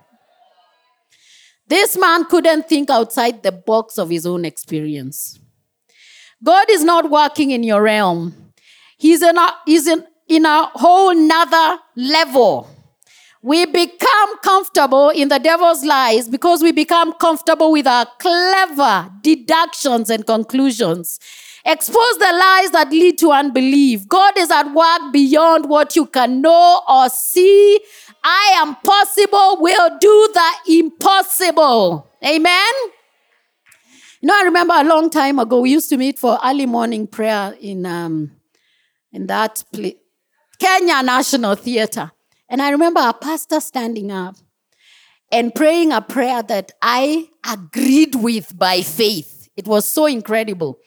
This 1.66 1.96
man 1.96 2.26
couldn't 2.26 2.68
think 2.68 2.90
outside 2.90 3.42
the 3.42 3.50
box 3.50 3.98
of 3.98 4.10
his 4.10 4.26
own 4.26 4.44
experience. 4.44 5.40
God 6.44 6.70
is 6.70 6.84
not 6.84 7.10
working 7.10 7.50
in 7.50 7.62
your 7.62 7.82
realm. 7.82 8.52
He's 8.98 9.22
in 9.22 9.36
a, 9.36 9.54
he's 9.66 9.88
in, 9.88 10.06
in 10.28 10.44
a 10.44 10.66
whole 10.66 11.14
nother 11.14 11.78
level. 11.96 12.68
We 13.44 13.66
become 13.66 14.38
comfortable 14.38 15.10
in 15.10 15.28
the 15.28 15.40
devil's 15.40 15.84
lies 15.84 16.28
because 16.28 16.62
we 16.62 16.70
become 16.70 17.12
comfortable 17.14 17.72
with 17.72 17.88
our 17.88 18.06
clever 18.20 19.10
deductions 19.20 20.10
and 20.10 20.24
conclusions. 20.24 21.18
Expose 21.64 22.18
the 22.18 22.32
lies 22.32 22.70
that 22.70 22.90
lead 22.90 23.18
to 23.18 23.32
unbelief. 23.32 24.06
God 24.06 24.38
is 24.38 24.50
at 24.50 24.72
work 24.72 25.12
beyond 25.12 25.68
what 25.68 25.96
you 25.96 26.06
can 26.06 26.40
know 26.40 26.82
or 26.88 27.08
see. 27.08 27.80
I 28.22 28.52
am 28.56 28.76
possible, 28.76 29.58
will 29.60 29.98
do 29.98 30.30
the 30.32 30.78
impossible. 30.78 32.08
Amen. 32.24 32.72
You 34.20 34.28
know, 34.28 34.34
I 34.38 34.42
remember 34.44 34.74
a 34.76 34.84
long 34.84 35.10
time 35.10 35.40
ago, 35.40 35.60
we 35.60 35.70
used 35.70 35.88
to 35.88 35.96
meet 35.96 36.16
for 36.16 36.38
early 36.44 36.66
morning 36.66 37.08
prayer 37.08 37.56
in, 37.60 37.84
um, 37.86 38.30
in 39.12 39.26
that 39.26 39.64
place, 39.72 39.96
Kenya 40.60 41.02
National 41.02 41.56
Theatre. 41.56 42.12
And 42.52 42.60
I 42.60 42.68
remember 42.68 43.00
a 43.00 43.14
pastor 43.14 43.60
standing 43.60 44.12
up 44.12 44.36
and 45.32 45.54
praying 45.54 45.90
a 45.90 46.02
prayer 46.02 46.42
that 46.42 46.72
I 46.82 47.30
agreed 47.50 48.14
with 48.14 48.58
by 48.58 48.82
faith. 48.82 49.48
It 49.56 49.66
was 49.66 49.86
so 49.86 50.04
incredible. 50.04 50.78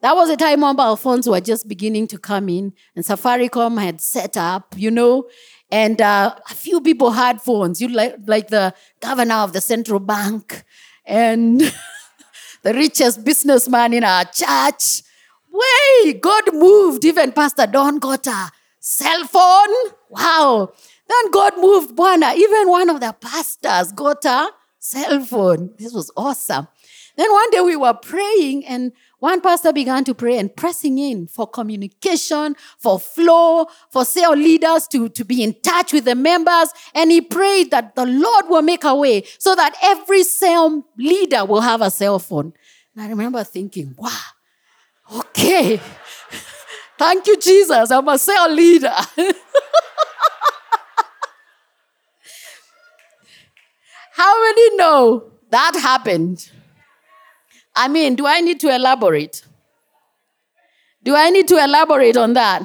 That 0.00 0.16
was 0.16 0.30
a 0.30 0.36
time 0.38 0.60
mobile 0.60 0.96
phones 0.96 1.28
were 1.28 1.42
just 1.42 1.68
beginning 1.68 2.06
to 2.06 2.18
come 2.18 2.48
in, 2.48 2.72
and 2.96 3.04
Safaricom 3.04 3.78
had 3.78 4.00
set 4.00 4.38
up, 4.38 4.74
you 4.78 4.90
know, 4.90 5.28
and 5.70 6.00
uh, 6.00 6.34
a 6.50 6.54
few 6.54 6.80
people 6.80 7.10
had 7.10 7.42
phones. 7.42 7.82
You 7.82 7.88
like 7.88 8.14
like 8.26 8.48
the 8.48 8.72
governor 9.00 9.34
of 9.34 9.52
the 9.52 9.60
central 9.60 10.00
bank, 10.00 10.64
and 11.04 11.60
the 12.62 12.72
richest 12.72 13.22
businessman 13.26 13.92
in 13.92 14.04
our 14.04 14.24
church. 14.24 15.02
Way 15.52 16.14
God 16.14 16.54
moved. 16.54 17.04
Even 17.04 17.32
Pastor 17.32 17.66
Don 17.66 17.98
got 17.98 18.26
a 18.26 18.50
cell 18.80 19.26
phone. 19.26 19.92
Wow. 20.08 20.72
Then 21.10 21.30
God 21.32 21.54
moved 21.56 21.96
Bwana. 21.96 22.36
Even 22.36 22.68
one 22.68 22.88
of 22.88 23.00
the 23.00 23.12
pastors 23.20 23.90
got 23.90 24.24
a 24.24 24.50
cell 24.78 25.20
phone. 25.24 25.74
This 25.76 25.92
was 25.92 26.12
awesome. 26.16 26.68
Then 27.16 27.32
one 27.32 27.50
day 27.50 27.60
we 27.60 27.74
were 27.74 27.94
praying 27.94 28.64
and 28.64 28.92
one 29.18 29.40
pastor 29.40 29.72
began 29.72 30.04
to 30.04 30.14
pray 30.14 30.38
and 30.38 30.54
pressing 30.54 30.98
in 30.98 31.26
for 31.26 31.48
communication, 31.48 32.54
for 32.78 33.00
flow, 33.00 33.66
for 33.90 34.04
cell 34.04 34.34
leaders 34.34 34.86
to, 34.88 35.08
to 35.08 35.24
be 35.24 35.42
in 35.42 35.54
touch 35.62 35.92
with 35.92 36.04
the 36.04 36.14
members. 36.14 36.68
And 36.94 37.10
he 37.10 37.20
prayed 37.20 37.72
that 37.72 37.96
the 37.96 38.06
Lord 38.06 38.44
will 38.48 38.62
make 38.62 38.84
a 38.84 38.94
way 38.94 39.24
so 39.38 39.56
that 39.56 39.74
every 39.82 40.22
cell 40.22 40.86
leader 40.96 41.44
will 41.44 41.60
have 41.60 41.82
a 41.82 41.90
cell 41.90 42.20
phone. 42.20 42.52
And 42.94 43.04
I 43.04 43.08
remember 43.08 43.42
thinking, 43.42 43.96
wow, 43.98 44.16
okay. 45.12 45.80
Thank 46.98 47.26
you, 47.26 47.36
Jesus. 47.36 47.90
I'm 47.90 48.08
a 48.08 48.16
cell 48.16 48.52
leader. 48.52 48.94
How 54.20 54.38
many 54.42 54.76
know 54.76 55.32
that 55.48 55.76
happened? 55.80 56.50
I 57.74 57.88
mean, 57.88 58.16
do 58.16 58.26
I 58.26 58.42
need 58.42 58.60
to 58.60 58.68
elaborate? 58.68 59.42
Do 61.02 61.16
I 61.16 61.30
need 61.30 61.48
to 61.48 61.56
elaborate 61.56 62.18
on 62.18 62.34
that? 62.34 62.62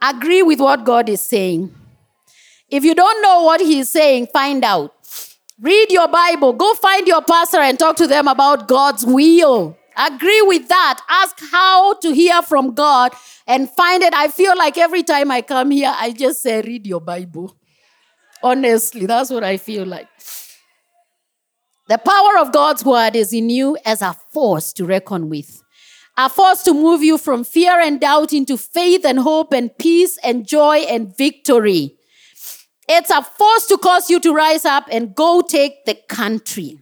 Agree 0.00 0.40
with 0.40 0.60
what 0.60 0.84
God 0.84 1.10
is 1.10 1.20
saying. 1.20 1.74
If 2.70 2.84
you 2.84 2.94
don't 2.94 3.20
know 3.20 3.42
what 3.42 3.60
He's 3.60 3.90
saying, 3.90 4.28
find 4.32 4.64
out. 4.64 4.94
Read 5.60 5.92
your 5.92 6.08
Bible. 6.08 6.54
Go 6.54 6.72
find 6.72 7.06
your 7.06 7.20
pastor 7.20 7.58
and 7.58 7.78
talk 7.78 7.96
to 7.96 8.06
them 8.06 8.28
about 8.28 8.68
God's 8.68 9.04
will. 9.04 9.76
Agree 9.94 10.40
with 10.40 10.68
that. 10.68 11.00
Ask 11.06 11.38
how 11.50 11.92
to 12.00 12.14
hear 12.14 12.40
from 12.40 12.72
God 12.72 13.12
and 13.46 13.68
find 13.68 14.02
it. 14.02 14.14
I 14.14 14.28
feel 14.28 14.56
like 14.56 14.78
every 14.78 15.02
time 15.02 15.30
I 15.30 15.42
come 15.42 15.70
here, 15.70 15.92
I 15.94 16.12
just 16.12 16.40
say, 16.40 16.62
read 16.62 16.86
your 16.86 17.02
Bible. 17.02 17.58
Honestly, 18.42 19.06
that's 19.06 19.30
what 19.30 19.44
I 19.44 19.56
feel 19.56 19.86
like. 19.86 20.08
The 21.88 21.98
power 21.98 22.38
of 22.38 22.52
God's 22.52 22.84
word 22.84 23.16
is 23.16 23.32
in 23.32 23.50
you 23.50 23.76
as 23.84 24.02
a 24.02 24.14
force 24.32 24.72
to 24.74 24.84
reckon 24.84 25.28
with. 25.28 25.62
A 26.16 26.28
force 26.28 26.62
to 26.64 26.74
move 26.74 27.02
you 27.02 27.18
from 27.18 27.44
fear 27.44 27.80
and 27.80 28.00
doubt 28.00 28.32
into 28.32 28.56
faith 28.56 29.04
and 29.04 29.18
hope 29.18 29.52
and 29.52 29.76
peace 29.78 30.18
and 30.22 30.46
joy 30.46 30.78
and 30.78 31.16
victory. 31.16 31.96
It's 32.88 33.10
a 33.10 33.22
force 33.22 33.66
to 33.66 33.78
cause 33.78 34.10
you 34.10 34.20
to 34.20 34.34
rise 34.34 34.64
up 34.64 34.86
and 34.90 35.14
go 35.14 35.40
take 35.40 35.84
the 35.84 35.94
country. 36.08 36.78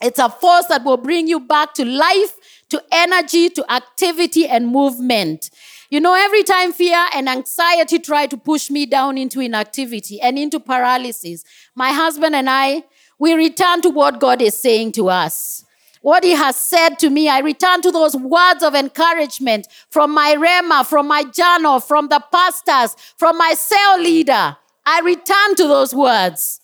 It's 0.00 0.18
a 0.18 0.28
force 0.28 0.66
that 0.66 0.84
will 0.84 0.96
bring 0.96 1.28
you 1.28 1.40
back 1.40 1.74
to 1.74 1.84
life, 1.84 2.34
to 2.70 2.82
energy, 2.90 3.50
to 3.50 3.72
activity 3.72 4.48
and 4.48 4.68
movement. 4.68 5.50
You 5.92 6.00
know, 6.00 6.14
every 6.14 6.42
time 6.42 6.72
fear 6.72 7.04
and 7.14 7.28
anxiety 7.28 7.98
try 7.98 8.24
to 8.24 8.38
push 8.38 8.70
me 8.70 8.86
down 8.86 9.18
into 9.18 9.40
inactivity 9.40 10.22
and 10.22 10.38
into 10.38 10.58
paralysis, 10.58 11.44
my 11.74 11.92
husband 11.92 12.34
and 12.34 12.48
I, 12.48 12.84
we 13.18 13.34
return 13.34 13.82
to 13.82 13.90
what 13.90 14.18
God 14.18 14.40
is 14.40 14.58
saying 14.58 14.92
to 14.92 15.10
us. 15.10 15.66
What 16.00 16.24
He 16.24 16.30
has 16.30 16.56
said 16.56 16.98
to 17.00 17.10
me, 17.10 17.28
I 17.28 17.40
return 17.40 17.82
to 17.82 17.90
those 17.90 18.16
words 18.16 18.62
of 18.62 18.74
encouragement 18.74 19.68
from 19.90 20.14
my 20.14 20.34
Rhema, 20.34 20.86
from 20.86 21.08
my 21.08 21.24
journal, 21.24 21.78
from 21.78 22.08
the 22.08 22.24
pastors, 22.32 22.96
from 23.18 23.36
my 23.36 23.52
cell 23.52 24.00
leader. 24.00 24.56
I 24.86 25.00
return 25.00 25.56
to 25.56 25.64
those 25.64 25.94
words. 25.94 26.62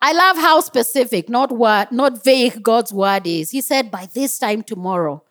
I 0.00 0.12
love 0.12 0.36
how 0.36 0.60
specific, 0.60 1.28
not 1.28 1.50
what, 1.50 1.90
not 1.90 2.22
vague 2.22 2.62
God's 2.62 2.92
word 2.92 3.26
is. 3.26 3.50
He 3.50 3.60
said, 3.60 3.90
by 3.90 4.06
this 4.14 4.38
time 4.38 4.62
tomorrow, 4.62 5.24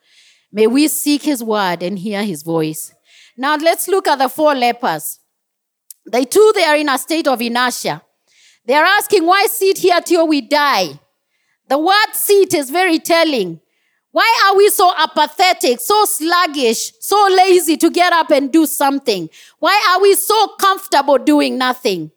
may 0.52 0.68
we 0.68 0.88
seek 0.88 1.24
his 1.24 1.44
word 1.44 1.84
and 1.84 1.98
hear 1.98 2.24
his 2.24 2.44
voice. 2.44 2.94
Now 3.38 3.56
let's 3.56 3.88
look 3.88 4.08
at 4.08 4.20
the 4.20 4.30
four 4.30 4.54
lepers. 4.54 5.20
They 6.06 6.26
too, 6.26 6.52
they 6.56 6.64
are 6.64 6.76
in 6.76 6.90
a 6.90 6.98
state 6.98 7.28
of 7.28 7.42
inertia. 7.42 8.02
They 8.66 8.74
are 8.76 8.86
asking, 8.86 9.26
why 9.26 9.48
sit 9.48 9.78
here 9.78 10.02
till 10.02 10.28
we 10.28 10.42
die? 10.42 11.00
The 11.68 11.78
word 11.78 12.14
sit 12.14 12.54
is 12.54 12.70
very 12.70 13.00
telling. 13.00 13.62
Why 14.12 14.44
are 14.46 14.58
we 14.58 14.70
so 14.70 14.94
apathetic, 14.98 15.80
so 15.80 16.04
sluggish, 16.04 16.92
so 17.00 17.30
lazy 17.32 17.78
to 17.78 17.90
get 17.90 18.12
up 18.12 18.30
and 18.30 18.52
do 18.52 18.66
something? 18.66 19.30
Why 19.60 19.82
are 19.90 20.02
we 20.02 20.16
so 20.16 20.50
comfortable 20.60 21.18
doing 21.18 21.58
nothing? 21.58 22.12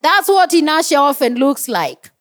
That's 0.00 0.28
what 0.28 0.54
inertia 0.54 0.96
often 0.96 1.34
looks 1.34 1.66
like. 1.66 2.11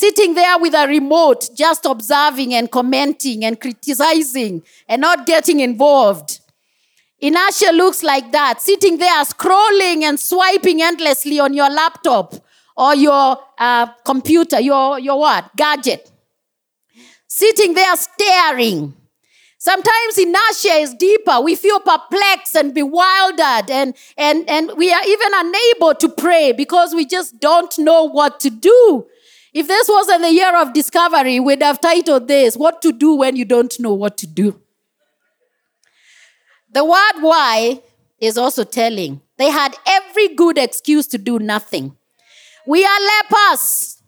Sitting 0.00 0.32
there 0.32 0.58
with 0.58 0.72
a 0.72 0.88
remote, 0.88 1.50
just 1.54 1.84
observing 1.84 2.54
and 2.54 2.70
commenting 2.70 3.44
and 3.44 3.60
criticizing 3.60 4.62
and 4.88 5.02
not 5.02 5.26
getting 5.26 5.60
involved. 5.60 6.40
Inertia 7.18 7.70
looks 7.74 8.02
like 8.02 8.32
that. 8.32 8.62
Sitting 8.62 8.96
there 8.96 9.22
scrolling 9.24 10.04
and 10.04 10.18
swiping 10.18 10.80
endlessly 10.80 11.38
on 11.38 11.52
your 11.52 11.68
laptop 11.68 12.32
or 12.78 12.94
your 12.94 13.40
uh, 13.58 13.88
computer, 14.02 14.58
your, 14.58 14.98
your 14.98 15.18
what? 15.20 15.54
Gadget. 15.54 16.10
Sitting 17.28 17.74
there 17.74 17.94
staring. 17.96 18.94
Sometimes 19.58 20.16
inertia 20.16 20.80
is 20.80 20.94
deeper. 20.94 21.42
We 21.42 21.56
feel 21.56 21.78
perplexed 21.78 22.56
and 22.56 22.72
bewildered, 22.72 23.70
and, 23.70 23.94
and, 24.16 24.48
and 24.48 24.72
we 24.78 24.90
are 24.90 25.04
even 25.06 25.32
unable 25.34 25.94
to 25.96 26.08
pray 26.08 26.52
because 26.52 26.94
we 26.94 27.04
just 27.04 27.38
don't 27.38 27.78
know 27.78 28.04
what 28.04 28.40
to 28.40 28.48
do. 28.48 29.06
If 29.52 29.66
this 29.66 29.88
wasn't 29.88 30.22
the 30.22 30.30
year 30.30 30.56
of 30.56 30.72
discovery, 30.72 31.40
we'd 31.40 31.62
have 31.62 31.80
titled 31.80 32.28
this, 32.28 32.56
What 32.56 32.80
to 32.82 32.92
Do 32.92 33.14
When 33.14 33.36
You 33.36 33.44
Don't 33.44 33.78
Know 33.80 33.94
What 33.94 34.16
to 34.18 34.26
Do. 34.26 34.60
The 36.72 36.84
word 36.84 37.20
why 37.20 37.82
is 38.20 38.38
also 38.38 38.62
telling. 38.62 39.20
They 39.38 39.50
had 39.50 39.74
every 39.86 40.28
good 40.34 40.56
excuse 40.56 41.06
to 41.08 41.18
do 41.18 41.38
nothing. 41.38 41.96
We 42.66 42.84
are 42.84 43.00
lepers. 43.00 44.00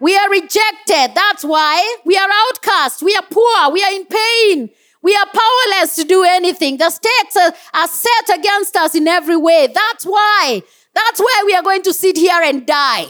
We 0.00 0.16
are 0.16 0.28
rejected. 0.28 1.12
That's 1.14 1.44
why 1.44 1.96
we 2.04 2.16
are 2.16 2.28
outcast. 2.30 3.02
We 3.02 3.14
are 3.14 3.24
poor. 3.30 3.72
We 3.72 3.82
are 3.82 3.92
in 3.92 4.04
pain. 4.04 4.70
We 5.00 5.14
are 5.14 5.26
powerless 5.26 5.96
to 5.96 6.04
do 6.04 6.24
anything. 6.24 6.76
The 6.76 6.90
stakes 6.90 7.36
are, 7.36 7.52
are 7.72 7.88
set 7.88 8.38
against 8.38 8.76
us 8.76 8.94
in 8.94 9.08
every 9.08 9.36
way. 9.36 9.68
That's 9.72 10.04
why. 10.04 10.62
That's 10.92 11.20
why 11.20 11.42
we 11.46 11.54
are 11.54 11.62
going 11.62 11.82
to 11.82 11.92
sit 11.92 12.16
here 12.16 12.40
and 12.42 12.66
die. 12.66 13.06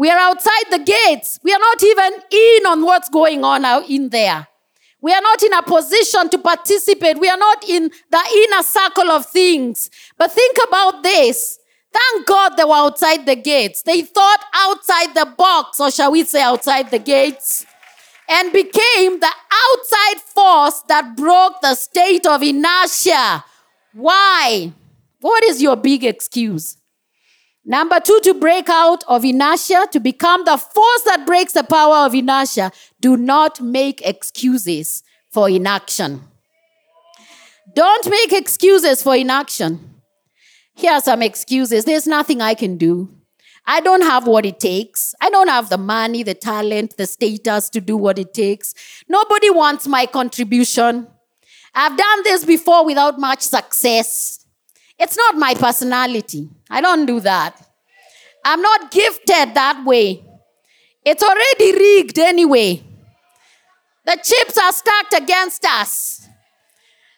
We 0.00 0.08
are 0.08 0.18
outside 0.18 0.64
the 0.70 0.78
gates. 0.78 1.38
We 1.42 1.52
are 1.52 1.58
not 1.58 1.82
even 1.82 2.12
in 2.30 2.66
on 2.68 2.82
what's 2.86 3.10
going 3.10 3.44
on 3.44 3.66
out 3.66 3.90
in 3.90 4.08
there. 4.08 4.48
We 5.02 5.12
are 5.12 5.20
not 5.20 5.42
in 5.42 5.52
a 5.52 5.62
position 5.62 6.30
to 6.30 6.38
participate. 6.38 7.18
We 7.18 7.28
are 7.28 7.36
not 7.36 7.68
in 7.68 7.90
the 8.08 8.22
inner 8.34 8.62
circle 8.62 9.10
of 9.10 9.26
things. 9.26 9.90
But 10.16 10.32
think 10.32 10.56
about 10.66 11.02
this. 11.02 11.58
Thank 11.92 12.26
God 12.26 12.56
they 12.56 12.64
were 12.64 12.76
outside 12.76 13.26
the 13.26 13.36
gates. 13.36 13.82
They 13.82 14.00
thought 14.00 14.42
outside 14.54 15.12
the 15.12 15.34
box, 15.36 15.78
or 15.78 15.90
shall 15.90 16.12
we 16.12 16.24
say 16.24 16.40
outside 16.40 16.90
the 16.90 16.98
gates, 16.98 17.66
and 18.26 18.50
became 18.54 19.20
the 19.20 19.32
outside 19.52 20.20
force 20.22 20.80
that 20.88 21.14
broke 21.14 21.60
the 21.60 21.74
state 21.74 22.24
of 22.24 22.42
inertia. 22.42 23.44
Why? 23.92 24.72
What 25.20 25.44
is 25.44 25.60
your 25.60 25.76
big 25.76 26.04
excuse? 26.04 26.78
Number 27.64 28.00
two, 28.00 28.18
to 28.24 28.34
break 28.34 28.68
out 28.68 29.04
of 29.06 29.24
inertia, 29.24 29.86
to 29.92 30.00
become 30.00 30.44
the 30.44 30.56
force 30.56 31.02
that 31.04 31.24
breaks 31.26 31.52
the 31.52 31.62
power 31.62 32.06
of 32.06 32.14
inertia, 32.14 32.72
do 33.00 33.16
not 33.16 33.60
make 33.60 34.00
excuses 34.06 35.02
for 35.30 35.48
inaction. 35.48 36.22
Don't 37.74 38.10
make 38.10 38.32
excuses 38.32 39.02
for 39.02 39.14
inaction. 39.14 40.00
Here 40.74 40.92
are 40.92 41.00
some 41.00 41.22
excuses. 41.22 41.84
There's 41.84 42.06
nothing 42.06 42.40
I 42.40 42.54
can 42.54 42.76
do. 42.76 43.10
I 43.66 43.80
don't 43.80 44.02
have 44.02 44.26
what 44.26 44.46
it 44.46 44.58
takes. 44.58 45.14
I 45.20 45.30
don't 45.30 45.48
have 45.48 45.68
the 45.68 45.78
money, 45.78 46.22
the 46.22 46.34
talent, 46.34 46.96
the 46.96 47.06
status 47.06 47.68
to 47.70 47.80
do 47.80 47.96
what 47.96 48.18
it 48.18 48.32
takes. 48.34 48.74
Nobody 49.08 49.50
wants 49.50 49.86
my 49.86 50.06
contribution. 50.06 51.06
I've 51.74 51.96
done 51.96 52.22
this 52.24 52.44
before 52.44 52.84
without 52.84 53.20
much 53.20 53.42
success. 53.42 54.39
It's 55.00 55.16
not 55.16 55.36
my 55.36 55.54
personality. 55.54 56.48
I 56.68 56.82
don't 56.82 57.06
do 57.06 57.20
that. 57.20 57.56
I'm 58.44 58.60
not 58.60 58.90
gifted 58.90 59.54
that 59.54 59.82
way. 59.86 60.22
It's 61.04 61.22
already 61.22 61.72
rigged 61.72 62.18
anyway. 62.18 62.82
The 64.04 64.18
chips 64.22 64.58
are 64.58 64.72
stacked 64.72 65.14
against 65.14 65.64
us. 65.64 66.28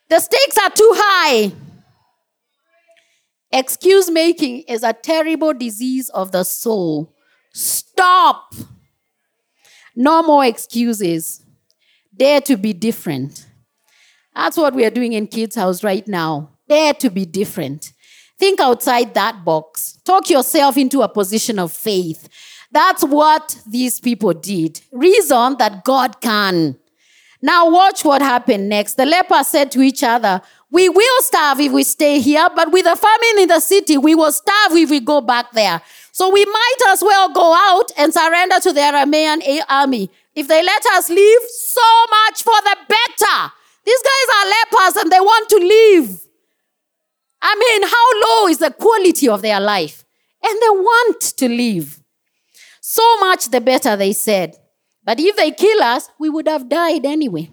The 0.08 0.20
stakes 0.20 0.58
are 0.58 0.70
too 0.70 0.92
high. 0.94 1.52
Excuse 3.50 4.10
making 4.10 4.60
is 4.62 4.84
a 4.84 4.92
terrible 4.92 5.52
disease 5.52 6.08
of 6.10 6.30
the 6.30 6.44
soul. 6.44 7.12
Stop. 7.52 8.54
No 9.96 10.22
more 10.22 10.44
excuses. 10.44 11.42
Dare 12.16 12.40
to 12.42 12.56
be 12.56 12.72
different. 12.72 13.46
That's 14.34 14.56
what 14.56 14.74
we 14.74 14.84
are 14.84 14.90
doing 14.90 15.14
in 15.14 15.26
Kids 15.26 15.56
House 15.56 15.82
right 15.82 16.06
now. 16.06 16.51
Dare 16.72 16.94
to 16.94 17.10
be 17.10 17.26
different. 17.26 17.92
Think 18.38 18.58
outside 18.58 19.12
that 19.12 19.44
box. 19.44 19.98
Talk 20.06 20.30
yourself 20.30 20.78
into 20.78 21.02
a 21.02 21.08
position 21.08 21.58
of 21.58 21.70
faith. 21.70 22.30
That's 22.70 23.04
what 23.04 23.60
these 23.66 24.00
people 24.00 24.32
did. 24.32 24.80
Reason 24.90 25.56
that 25.58 25.84
God 25.84 26.22
can. 26.22 26.78
Now, 27.42 27.68
watch 27.68 28.06
what 28.06 28.22
happened 28.22 28.70
next. 28.70 28.94
The 28.94 29.04
lepers 29.04 29.48
said 29.48 29.70
to 29.72 29.82
each 29.82 30.02
other, 30.02 30.40
We 30.70 30.88
will 30.88 31.20
starve 31.20 31.60
if 31.60 31.72
we 31.72 31.82
stay 31.82 32.20
here, 32.20 32.48
but 32.56 32.72
with 32.72 32.86
a 32.86 32.96
famine 32.96 33.42
in 33.42 33.48
the 33.48 33.60
city, 33.60 33.98
we 33.98 34.14
will 34.14 34.32
starve 34.32 34.72
if 34.72 34.88
we 34.88 35.00
go 35.00 35.20
back 35.20 35.52
there. 35.52 35.82
So 36.10 36.30
we 36.30 36.46
might 36.46 36.80
as 36.88 37.02
well 37.02 37.28
go 37.34 37.52
out 37.54 37.92
and 37.98 38.14
surrender 38.14 38.60
to 38.60 38.72
the 38.72 38.80
Aramean 38.80 39.42
army. 39.68 40.10
If 40.34 40.48
they 40.48 40.62
let 40.62 40.86
us 40.96 41.10
leave, 41.10 41.40
so 41.50 42.06
much 42.10 42.42
for 42.42 42.58
the 42.64 42.76
better. 42.88 43.52
These 43.84 44.02
guys 44.02 44.36
are 44.38 44.46
lepers 44.48 45.02
and 45.02 45.12
they 45.12 45.20
want 45.20 45.48
to 45.50 45.56
leave. 45.56 46.31
I 47.42 47.56
mean, 47.56 47.82
how 47.82 48.40
low 48.42 48.48
is 48.48 48.58
the 48.58 48.70
quality 48.70 49.28
of 49.28 49.42
their 49.42 49.60
life? 49.60 50.04
And 50.42 50.54
they 50.62 50.70
want 50.70 51.20
to 51.20 51.48
live. 51.48 52.00
So 52.80 53.18
much 53.18 53.50
the 53.50 53.60
better, 53.60 53.96
they 53.96 54.12
said. 54.12 54.56
But 55.04 55.18
if 55.18 55.36
they 55.36 55.50
kill 55.50 55.82
us, 55.82 56.08
we 56.18 56.30
would 56.30 56.46
have 56.46 56.68
died 56.68 57.04
anyway. 57.04 57.50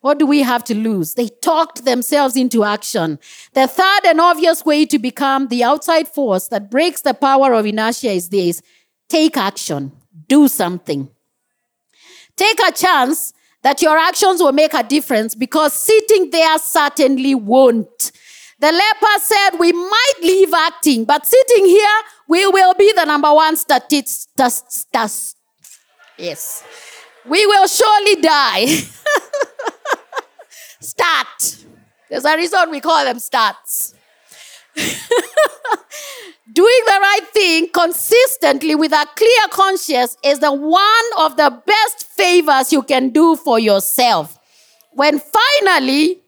What 0.00 0.18
do 0.18 0.26
we 0.26 0.40
have 0.40 0.64
to 0.64 0.74
lose? 0.74 1.14
They 1.14 1.28
talked 1.28 1.84
themselves 1.84 2.36
into 2.36 2.64
action. 2.64 3.18
The 3.52 3.66
third 3.68 4.00
and 4.06 4.20
obvious 4.20 4.64
way 4.64 4.86
to 4.86 4.98
become 4.98 5.48
the 5.48 5.62
outside 5.62 6.08
force 6.08 6.48
that 6.48 6.70
breaks 6.70 7.02
the 7.02 7.14
power 7.14 7.52
of 7.52 7.66
inertia 7.66 8.10
is 8.10 8.30
this 8.30 8.62
take 9.08 9.36
action, 9.36 9.92
do 10.28 10.48
something. 10.48 11.08
Take 12.36 12.60
a 12.60 12.72
chance 12.72 13.34
that 13.62 13.82
your 13.82 13.98
actions 13.98 14.40
will 14.40 14.52
make 14.52 14.72
a 14.72 14.82
difference 14.82 15.34
because 15.34 15.74
sitting 15.74 16.30
there 16.30 16.58
certainly 16.58 17.34
won't. 17.34 18.12
The 18.60 18.70
leper 18.70 19.18
said, 19.20 19.58
We 19.58 19.72
might 19.72 20.12
leave 20.22 20.52
acting, 20.52 21.06
but 21.06 21.26
sitting 21.26 21.64
here, 21.64 22.02
we 22.28 22.46
will 22.46 22.74
be 22.74 22.92
the 22.94 23.06
number 23.06 23.32
one 23.32 23.56
statist. 23.56 24.28
Yes. 26.18 26.62
We 27.26 27.46
will 27.46 27.66
surely 27.66 28.16
die. 28.16 28.66
Start. 30.80 31.56
There's 32.10 32.24
a 32.24 32.36
reason 32.36 32.70
we 32.70 32.80
call 32.80 33.04
them 33.04 33.16
stats. 33.16 33.94
Doing 36.52 36.80
the 36.86 36.98
right 37.00 37.28
thing 37.32 37.68
consistently 37.72 38.74
with 38.74 38.92
a 38.92 39.06
clear 39.14 39.48
conscience 39.50 40.16
is 40.22 40.40
the 40.40 40.52
one 40.52 41.04
of 41.18 41.36
the 41.36 41.62
best 41.64 42.06
favors 42.08 42.72
you 42.72 42.82
can 42.82 43.10
do 43.10 43.36
for 43.36 43.58
yourself. 43.58 44.38
When 44.92 45.20
finally 45.20 46.19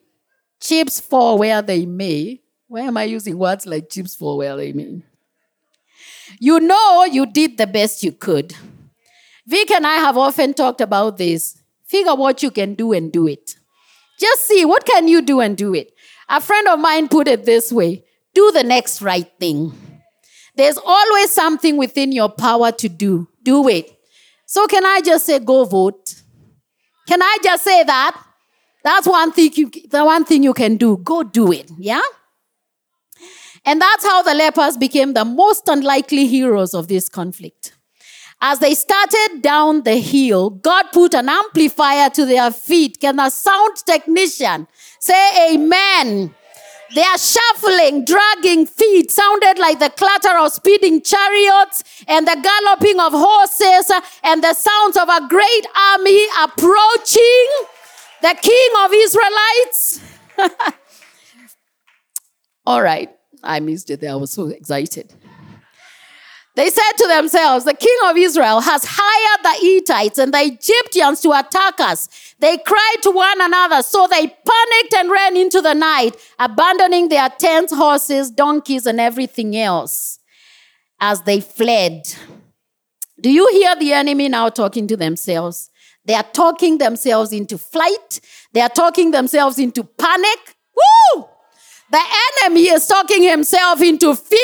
chips 0.62 1.00
fall 1.00 1.38
where 1.38 1.60
they 1.60 1.84
may, 1.84 2.40
why 2.68 2.80
am 2.82 2.96
I 2.96 3.04
using 3.04 3.36
words 3.36 3.66
like 3.66 3.90
chips 3.90 4.14
fall 4.14 4.38
where 4.38 4.56
they 4.56 4.72
may? 4.72 5.02
You 6.38 6.60
know 6.60 7.04
you 7.04 7.26
did 7.26 7.58
the 7.58 7.66
best 7.66 8.02
you 8.02 8.12
could. 8.12 8.54
Vic 9.46 9.70
and 9.70 9.86
I 9.86 9.96
have 9.96 10.16
often 10.16 10.54
talked 10.54 10.80
about 10.80 11.18
this. 11.18 11.58
Figure 11.84 12.14
what 12.14 12.42
you 12.42 12.50
can 12.50 12.74
do 12.74 12.92
and 12.92 13.12
do 13.12 13.26
it. 13.26 13.56
Just 14.18 14.42
see 14.42 14.64
what 14.64 14.86
can 14.86 15.08
you 15.08 15.20
do 15.20 15.40
and 15.40 15.56
do 15.56 15.74
it. 15.74 15.92
A 16.28 16.40
friend 16.40 16.68
of 16.68 16.78
mine 16.78 17.08
put 17.08 17.28
it 17.28 17.44
this 17.44 17.72
way 17.72 18.04
do 18.34 18.50
the 18.52 18.62
next 18.62 19.02
right 19.02 19.30
thing. 19.38 19.72
There's 20.54 20.78
always 20.78 21.30
something 21.30 21.76
within 21.76 22.12
your 22.12 22.28
power 22.28 22.72
to 22.72 22.88
do. 22.88 23.28
Do 23.42 23.68
it. 23.68 23.90
So, 24.46 24.66
can 24.66 24.84
I 24.86 25.00
just 25.02 25.26
say, 25.26 25.38
go 25.38 25.64
vote? 25.64 26.14
Can 27.08 27.22
I 27.22 27.38
just 27.42 27.64
say 27.64 27.84
that? 27.84 28.16
That's 28.82 29.06
one 29.06 29.32
thing 29.32 29.52
you, 29.54 29.70
the 29.88 30.04
one 30.04 30.24
thing 30.24 30.42
you 30.42 30.54
can 30.54 30.76
do. 30.76 30.96
Go 30.98 31.22
do 31.22 31.52
it. 31.52 31.70
Yeah? 31.78 32.02
And 33.64 33.80
that's 33.80 34.04
how 34.04 34.22
the 34.22 34.34
lepers 34.34 34.76
became 34.76 35.12
the 35.14 35.24
most 35.24 35.68
unlikely 35.68 36.26
heroes 36.26 36.74
of 36.74 36.88
this 36.88 37.08
conflict. 37.08 37.74
As 38.40 38.58
they 38.58 38.74
started 38.74 39.40
down 39.40 39.84
the 39.84 39.96
hill, 40.00 40.50
God 40.50 40.86
put 40.92 41.14
an 41.14 41.28
amplifier 41.28 42.10
to 42.10 42.26
their 42.26 42.50
feet. 42.50 43.00
Can 43.00 43.20
a 43.20 43.30
sound 43.30 43.76
technician 43.86 44.66
say 44.98 45.54
amen? 45.54 46.34
Their 46.92 47.18
shuffling, 47.18 48.04
dragging 48.04 48.66
feet 48.66 49.12
sounded 49.12 49.58
like 49.58 49.78
the 49.78 49.90
clatter 49.90 50.36
of 50.38 50.52
speeding 50.52 51.00
chariots 51.02 51.84
and 52.08 52.26
the 52.26 52.36
galloping 52.42 52.98
of 53.00 53.12
horses 53.14 53.90
and 54.24 54.42
the 54.42 54.54
sounds 54.54 54.96
of 54.96 55.08
a 55.08 55.26
great 55.28 55.66
army 55.74 56.26
approaching 56.42 57.46
the 58.22 58.36
king 58.40 58.70
of 58.84 58.92
Israelites. 58.94 60.00
All 62.66 62.82
right, 62.82 63.10
I 63.42 63.60
missed 63.60 63.90
it 63.90 64.00
there. 64.00 64.12
I 64.12 64.14
was 64.14 64.30
so 64.30 64.46
excited. 64.48 65.12
They 66.54 66.68
said 66.68 66.92
to 66.98 67.08
themselves, 67.08 67.64
The 67.64 67.74
king 67.74 67.96
of 68.04 68.16
Israel 68.16 68.60
has 68.60 68.84
hired 68.86 69.42
the 69.42 69.66
Hittites 69.66 70.18
and 70.18 70.34
the 70.34 70.42
Egyptians 70.42 71.20
to 71.22 71.32
attack 71.32 71.80
us. 71.80 72.34
They 72.38 72.58
cried 72.58 72.96
to 73.02 73.10
one 73.10 73.40
another, 73.40 73.82
so 73.82 74.06
they 74.06 74.26
panicked 74.26 74.94
and 74.94 75.10
ran 75.10 75.36
into 75.36 75.62
the 75.62 75.72
night, 75.72 76.14
abandoning 76.38 77.08
their 77.08 77.30
tents, 77.30 77.74
horses, 77.74 78.30
donkeys, 78.30 78.86
and 78.86 79.00
everything 79.00 79.56
else 79.56 80.18
as 81.00 81.22
they 81.22 81.40
fled. 81.40 82.14
Do 83.18 83.30
you 83.30 83.48
hear 83.52 83.74
the 83.76 83.92
enemy 83.94 84.28
now 84.28 84.50
talking 84.50 84.86
to 84.88 84.96
themselves? 84.96 85.70
They 86.04 86.14
are 86.14 86.22
talking 86.22 86.78
themselves 86.78 87.32
into 87.32 87.58
flight, 87.58 88.20
they 88.52 88.60
are 88.60 88.68
talking 88.68 89.10
themselves 89.10 89.58
into 89.58 89.84
panic. 89.84 90.56
Woo! 90.76 91.28
The 91.90 92.00
enemy 92.42 92.68
is 92.70 92.86
talking 92.86 93.22
himself 93.22 93.80
into 93.82 94.14
fear 94.14 94.40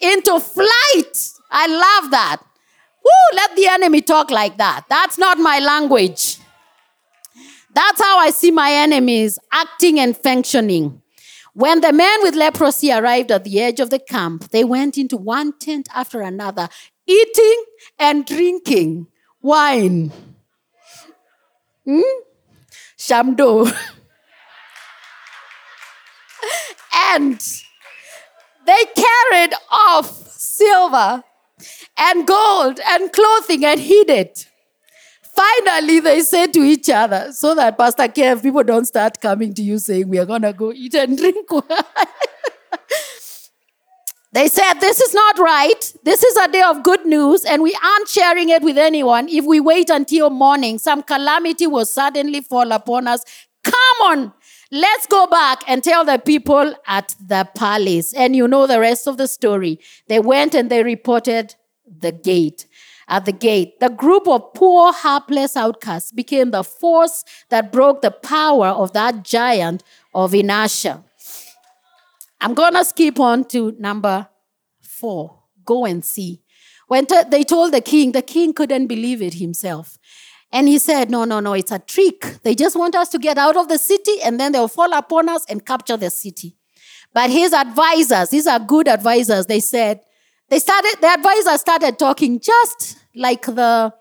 into 0.00 0.40
flight. 0.40 1.30
I 1.50 1.66
love 1.66 2.10
that. 2.10 2.38
Woo, 3.04 3.36
let 3.36 3.54
the 3.56 3.66
enemy 3.68 4.00
talk 4.00 4.30
like 4.30 4.58
that. 4.58 4.84
That's 4.88 5.18
not 5.18 5.38
my 5.38 5.58
language. 5.58 6.38
That's 7.74 8.00
how 8.00 8.18
I 8.18 8.30
see 8.30 8.50
my 8.50 8.72
enemies 8.72 9.38
acting 9.50 9.98
and 9.98 10.16
functioning. 10.16 11.02
When 11.54 11.80
the 11.80 11.92
men 11.92 12.22
with 12.22 12.34
leprosy 12.34 12.92
arrived 12.92 13.30
at 13.30 13.44
the 13.44 13.60
edge 13.60 13.80
of 13.80 13.90
the 13.90 13.98
camp, 13.98 14.50
they 14.50 14.64
went 14.64 14.96
into 14.96 15.16
one 15.16 15.52
tent 15.58 15.88
after 15.94 16.22
another, 16.22 16.68
eating 17.06 17.64
and 17.98 18.24
drinking 18.24 19.08
wine. 19.40 20.10
Hmm? 21.84 22.00
Shamdo. 22.96 23.72
and 27.14 27.40
they 28.66 28.84
carried 28.96 29.54
off 29.70 30.28
silver 30.30 31.24
and 31.98 32.26
gold 32.26 32.80
and 32.86 33.12
clothing 33.12 33.64
and 33.64 33.80
hid 33.80 34.10
it. 34.10 34.46
Finally, 35.34 36.00
they 36.00 36.20
said 36.20 36.52
to 36.52 36.60
each 36.62 36.90
other, 36.90 37.32
so 37.32 37.54
that 37.54 37.78
Pastor 37.78 38.04
Kev, 38.04 38.42
people 38.42 38.62
don't 38.62 38.84
start 38.84 39.18
coming 39.20 39.54
to 39.54 39.62
you 39.62 39.78
saying, 39.78 40.08
We 40.08 40.18
are 40.18 40.26
going 40.26 40.42
to 40.42 40.52
go 40.52 40.72
eat 40.72 40.94
and 40.94 41.16
drink 41.22 41.50
wine. 41.50 41.62
They 44.32 44.48
said, 44.48 44.74
This 44.74 45.00
is 45.00 45.14
not 45.14 45.38
right. 45.38 45.94
This 46.04 46.22
is 46.22 46.36
a 46.36 46.48
day 46.48 46.62
of 46.62 46.82
good 46.82 47.04
news, 47.04 47.44
and 47.44 47.62
we 47.62 47.76
aren't 47.82 48.08
sharing 48.08 48.48
it 48.48 48.62
with 48.62 48.78
anyone. 48.78 49.28
If 49.28 49.44
we 49.44 49.60
wait 49.60 49.90
until 49.90 50.30
morning, 50.30 50.78
some 50.78 51.02
calamity 51.02 51.66
will 51.66 51.86
suddenly 51.86 52.40
fall 52.40 52.72
upon 52.72 53.06
us. 53.06 53.24
Come 53.62 53.98
on, 54.02 54.32
Let's 54.74 55.06
go 55.06 55.26
back 55.26 55.62
and 55.68 55.84
tell 55.84 56.02
the 56.02 56.16
people 56.16 56.74
at 56.86 57.14
the 57.20 57.46
palace. 57.54 58.14
And 58.14 58.34
you 58.34 58.48
know 58.48 58.66
the 58.66 58.80
rest 58.80 59.06
of 59.06 59.18
the 59.18 59.28
story. 59.28 59.78
They 60.08 60.18
went 60.18 60.54
and 60.54 60.70
they 60.70 60.82
reported 60.82 61.54
the 61.86 62.10
gate. 62.10 62.66
At 63.06 63.26
the 63.26 63.32
gate, 63.32 63.78
the 63.80 63.90
group 63.90 64.26
of 64.26 64.54
poor, 64.54 64.94
helpless 64.94 65.58
outcasts 65.58 66.10
became 66.10 66.52
the 66.52 66.64
force 66.64 67.22
that 67.50 67.70
broke 67.70 68.00
the 68.00 68.10
power 68.10 68.68
of 68.68 68.94
that 68.94 69.24
giant 69.24 69.82
of 70.14 70.34
inertia. 70.34 71.04
I'm 72.42 72.54
going 72.54 72.74
to 72.74 72.84
skip 72.84 73.20
on 73.20 73.44
to 73.46 73.72
number 73.78 74.28
four. 74.80 75.44
Go 75.64 75.84
and 75.84 76.04
see. 76.04 76.42
When 76.88 77.06
t- 77.06 77.22
they 77.30 77.44
told 77.44 77.72
the 77.72 77.80
king, 77.80 78.10
the 78.12 78.20
king 78.20 78.52
couldn't 78.52 78.88
believe 78.88 79.22
it 79.22 79.34
himself. 79.34 79.96
And 80.50 80.66
he 80.66 80.78
said, 80.78 81.08
No, 81.08 81.24
no, 81.24 81.38
no, 81.38 81.52
it's 81.54 81.70
a 81.70 81.78
trick. 81.78 82.38
They 82.42 82.56
just 82.56 82.74
want 82.76 82.96
us 82.96 83.08
to 83.10 83.18
get 83.18 83.38
out 83.38 83.56
of 83.56 83.68
the 83.68 83.78
city 83.78 84.20
and 84.24 84.40
then 84.40 84.52
they'll 84.52 84.68
fall 84.68 84.92
upon 84.92 85.28
us 85.28 85.44
and 85.48 85.64
capture 85.64 85.96
the 85.96 86.10
city. 86.10 86.56
But 87.14 87.30
his 87.30 87.52
advisors, 87.52 88.30
these 88.30 88.46
are 88.48 88.58
good 88.58 88.88
advisors, 88.88 89.46
they 89.46 89.60
said, 89.60 90.00
they 90.48 90.58
started, 90.58 90.96
the 91.00 91.06
advisors 91.06 91.60
started 91.60 91.98
talking 91.98 92.40
just 92.40 92.98
like 93.14 93.46
the 93.46 93.94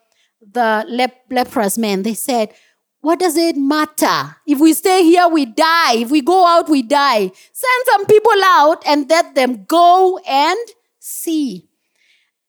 the 0.52 0.86
lep- 0.90 1.26
leprous 1.30 1.78
men. 1.78 2.02
They 2.02 2.16
said, 2.16 2.54
What 3.02 3.20
does 3.20 3.36
it 3.36 3.58
matter? 3.58 4.36
If 4.46 4.60
we 4.60 4.74
stay 4.74 5.04
here, 5.04 5.28
we 5.28 5.46
die. 5.46 5.96
If 5.96 6.12
we 6.12 6.22
go 6.22 6.46
out, 6.46 6.70
we 6.70 6.84
die. 6.84 7.32
Send 7.52 7.86
some 7.86 8.06
people 8.06 8.44
out 8.46 8.84
and 8.86 9.10
let 9.10 9.34
them 9.34 9.66
go 9.66 10.20
and 10.20 10.60
see. 11.00 11.68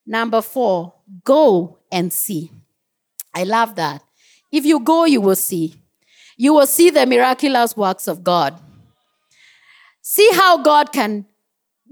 Number 0.06 0.42
four, 0.42 0.94
go 1.24 1.78
and 1.90 2.12
see. 2.12 2.50
I 3.34 3.44
love 3.44 3.76
that. 3.76 4.02
If 4.50 4.66
you 4.66 4.80
go, 4.80 5.06
you 5.06 5.22
will 5.22 5.36
see. 5.36 5.74
You 6.36 6.52
will 6.52 6.66
see 6.66 6.90
the 6.90 7.06
miraculous 7.06 7.74
works 7.74 8.06
of 8.06 8.22
God. 8.22 8.60
See 10.02 10.28
how 10.34 10.58
God 10.58 10.92
can, 10.92 11.24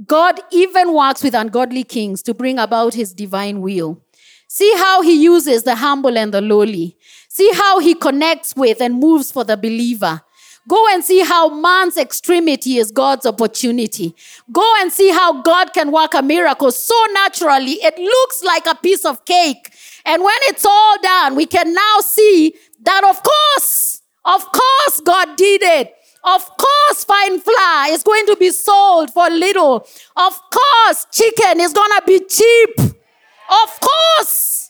God 0.06 0.38
even 0.50 0.92
works 0.92 1.22
with 1.22 1.34
ungodly 1.34 1.84
kings 1.84 2.22
to 2.24 2.34
bring 2.34 2.58
about 2.58 2.92
his 2.92 3.14
divine 3.14 3.62
will. 3.62 4.02
See 4.48 4.74
how 4.76 5.00
he 5.00 5.22
uses 5.22 5.62
the 5.62 5.76
humble 5.76 6.18
and 6.18 6.34
the 6.34 6.40
lowly. 6.40 6.96
See 7.32 7.48
how 7.54 7.78
he 7.78 7.94
connects 7.94 8.56
with 8.56 8.80
and 8.80 8.96
moves 8.96 9.30
for 9.30 9.44
the 9.44 9.56
believer. 9.56 10.20
Go 10.68 10.84
and 10.92 11.04
see 11.04 11.20
how 11.20 11.48
man's 11.48 11.96
extremity 11.96 12.78
is 12.78 12.90
God's 12.90 13.24
opportunity. 13.24 14.16
Go 14.50 14.68
and 14.80 14.92
see 14.92 15.10
how 15.10 15.40
God 15.40 15.72
can 15.72 15.92
work 15.92 16.14
a 16.14 16.22
miracle 16.22 16.72
so 16.72 17.06
naturally. 17.12 17.74
It 17.74 17.96
looks 17.98 18.42
like 18.42 18.66
a 18.66 18.74
piece 18.74 19.04
of 19.04 19.24
cake. 19.24 19.72
And 20.04 20.24
when 20.24 20.36
it's 20.42 20.66
all 20.66 21.00
done, 21.00 21.36
we 21.36 21.46
can 21.46 21.72
now 21.72 22.00
see 22.00 22.54
that 22.82 23.04
of 23.04 23.22
course, 23.22 24.02
of 24.24 24.44
course 24.50 25.00
God 25.00 25.36
did 25.36 25.62
it. 25.62 25.94
Of 26.24 26.44
course, 26.44 27.04
fine 27.04 27.38
flour 27.38 27.92
is 27.92 28.02
going 28.02 28.26
to 28.26 28.36
be 28.36 28.50
sold 28.50 29.12
for 29.12 29.30
little. 29.30 29.86
Of 30.16 30.40
course, 30.50 31.06
chicken 31.12 31.60
is 31.60 31.72
going 31.72 31.90
to 31.96 32.02
be 32.06 32.20
cheap. 32.26 32.80
Of 32.80 33.80
course. 33.80 34.69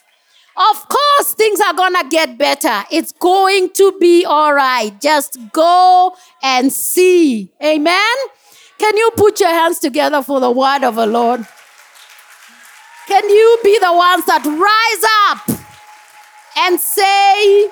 Of 0.56 0.88
course, 0.88 1.34
things 1.34 1.60
are 1.60 1.74
going 1.74 1.94
to 1.94 2.04
get 2.10 2.36
better. 2.36 2.82
It's 2.90 3.12
going 3.12 3.70
to 3.70 3.96
be 4.00 4.24
all 4.24 4.52
right. 4.52 5.00
Just 5.00 5.38
go 5.52 6.16
and 6.42 6.72
see. 6.72 7.52
Amen. 7.62 8.16
Can 8.78 8.96
you 8.96 9.10
put 9.16 9.38
your 9.40 9.50
hands 9.50 9.78
together 9.78 10.22
for 10.22 10.40
the 10.40 10.50
word 10.50 10.82
of 10.84 10.96
the 10.96 11.06
Lord? 11.06 11.46
Can 13.06 13.28
you 13.28 13.58
be 13.62 13.78
the 13.78 13.92
ones 13.92 14.24
that 14.26 14.44
rise 14.46 15.04
up 15.28 15.48
and 16.56 16.80
say, 16.80 17.68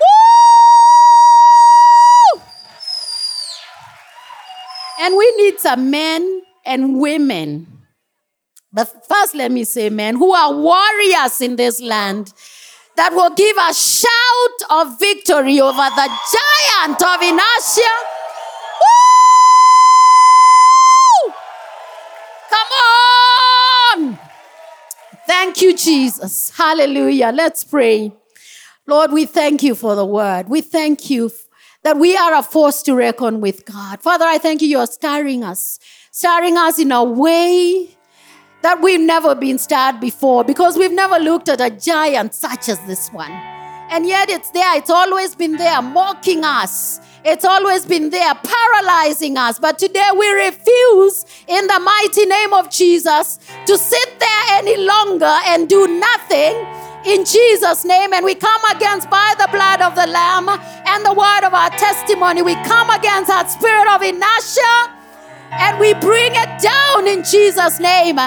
Woo! 0.00 2.42
And 5.00 5.16
we 5.16 5.32
need 5.36 5.60
some 5.60 5.90
men 5.90 6.42
and 6.64 6.98
women. 7.00 7.77
But 8.72 9.06
first, 9.06 9.34
let 9.34 9.50
me 9.50 9.64
say, 9.64 9.88
men 9.88 10.16
who 10.16 10.34
are 10.34 10.54
warriors 10.54 11.40
in 11.40 11.56
this 11.56 11.80
land 11.80 12.32
that 12.96 13.12
will 13.12 13.30
give 13.30 13.56
a 13.56 13.72
shout 13.72 14.62
of 14.70 14.98
victory 14.98 15.60
over 15.60 15.76
the 15.76 16.10
giant 16.34 17.02
of 17.02 17.22
inertia. 17.22 17.94
Woo! 21.24 21.32
Come 22.50 22.68
on! 23.94 24.18
Thank 25.26 25.62
you, 25.62 25.74
Jesus. 25.76 26.50
Hallelujah. 26.56 27.32
Let's 27.34 27.64
pray. 27.64 28.12
Lord, 28.86 29.12
we 29.12 29.24
thank 29.24 29.62
you 29.62 29.74
for 29.74 29.94
the 29.94 30.04
word. 30.04 30.48
We 30.48 30.60
thank 30.60 31.08
you 31.08 31.30
that 31.84 31.98
we 31.98 32.16
are 32.16 32.34
a 32.34 32.42
force 32.42 32.82
to 32.82 32.94
reckon 32.94 33.40
with 33.40 33.64
God. 33.64 34.02
Father, 34.02 34.24
I 34.24 34.38
thank 34.38 34.60
you. 34.60 34.68
You 34.68 34.80
are 34.80 34.86
stirring 34.86 35.44
us, 35.44 35.78
stirring 36.10 36.56
us 36.56 36.78
in 36.78 36.92
a 36.92 37.04
way 37.04 37.97
that 38.62 38.80
we've 38.80 39.00
never 39.00 39.34
been 39.34 39.58
stirred 39.58 40.00
before 40.00 40.44
because 40.44 40.76
we've 40.76 40.92
never 40.92 41.18
looked 41.18 41.48
at 41.48 41.60
a 41.60 41.70
giant 41.70 42.34
such 42.34 42.68
as 42.68 42.78
this 42.86 43.10
one. 43.12 43.30
And 43.90 44.06
yet 44.06 44.28
it's 44.28 44.50
there. 44.50 44.76
It's 44.76 44.90
always 44.90 45.34
been 45.34 45.56
there, 45.56 45.80
mocking 45.80 46.44
us. 46.44 47.00
It's 47.24 47.44
always 47.44 47.84
been 47.84 48.10
there, 48.10 48.34
paralyzing 48.34 49.36
us. 49.36 49.58
But 49.58 49.78
today 49.78 50.08
we 50.16 50.28
refuse, 50.30 51.24
in 51.46 51.66
the 51.66 51.80
mighty 51.80 52.26
name 52.26 52.52
of 52.52 52.70
Jesus, 52.70 53.38
to 53.66 53.78
sit 53.78 54.20
there 54.20 54.42
any 54.52 54.76
longer 54.76 55.34
and 55.46 55.68
do 55.68 55.86
nothing 55.86 56.54
in 57.04 57.24
Jesus' 57.24 57.84
name. 57.84 58.12
And 58.12 58.24
we 58.24 58.34
come 58.34 58.62
against 58.74 59.08
by 59.10 59.34
the 59.38 59.48
blood 59.50 59.80
of 59.80 59.94
the 59.94 60.06
Lamb 60.06 60.48
and 60.48 61.04
the 61.04 61.12
word 61.12 61.44
of 61.44 61.54
our 61.54 61.70
testimony. 61.70 62.42
We 62.42 62.54
come 62.64 62.90
against 62.90 63.28
that 63.28 63.50
spirit 63.50 63.88
of 63.88 64.02
inertia 64.02 64.98
and 65.50 65.78
we 65.78 65.94
bring 65.94 66.32
it 66.34 66.60
down 66.60 67.06
in 67.06 67.24
Jesus' 67.24 67.80
name. 67.80 68.18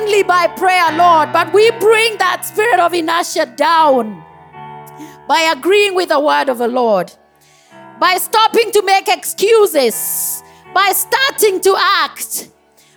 Only 0.00 0.22
by 0.22 0.46
prayer, 0.46 0.92
Lord, 0.92 1.32
but 1.32 1.52
we 1.52 1.70
bring 1.72 2.18
that 2.18 2.44
spirit 2.44 2.78
of 2.78 2.94
inertia 2.94 3.46
down 3.46 4.22
by 5.26 5.40
agreeing 5.56 5.94
with 5.94 6.10
the 6.10 6.20
word 6.20 6.48
of 6.48 6.58
the 6.58 6.68
Lord, 6.68 7.12
by 7.98 8.14
stopping 8.16 8.70
to 8.72 8.82
make 8.82 9.08
excuses, 9.08 10.42
by 10.72 10.92
starting 10.92 11.60
to 11.62 11.74
act, 11.76 12.48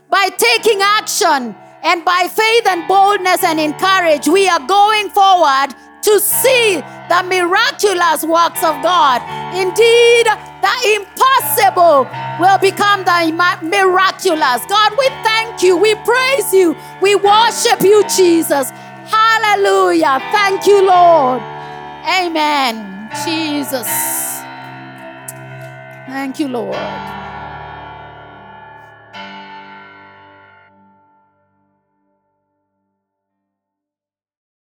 by 0.10 0.30
taking 0.38 0.82
action, 0.82 1.56
and 1.84 2.06
by 2.06 2.28
faith 2.32 2.68
and 2.68 2.88
boldness 2.88 3.44
and 3.44 3.60
encourage, 3.60 4.28
we 4.28 4.48
are 4.48 4.66
going 4.68 5.10
forward 5.10 5.74
to 6.04 6.20
see 6.20 6.76
the 7.10 7.24
miraculous 7.28 8.24
works 8.24 8.64
of 8.64 8.78
God. 8.84 9.22
Indeed, 9.56 10.28
the 10.62 10.76
impossible 10.96 12.08
will 12.40 12.58
become 12.60 13.04
the 13.04 13.32
miraculous. 13.64 14.66
God, 14.68 14.92
we 14.98 15.08
thank 15.24 15.64
you. 15.64 15.78
We 15.78 15.96
praise 15.96 16.54
you. 16.54 16.76
We 17.02 17.16
worship 17.16 17.82
you, 17.82 18.04
Jesus. 18.08 18.72
Hallelujah. 19.10 20.20
Thank 20.32 20.68
you, 20.68 20.86
Lord. 20.86 21.42
Amen. 22.08 23.10
Jesus. 23.26 23.88
Thank 26.08 26.40
you, 26.40 26.48
Lord. 26.48 27.21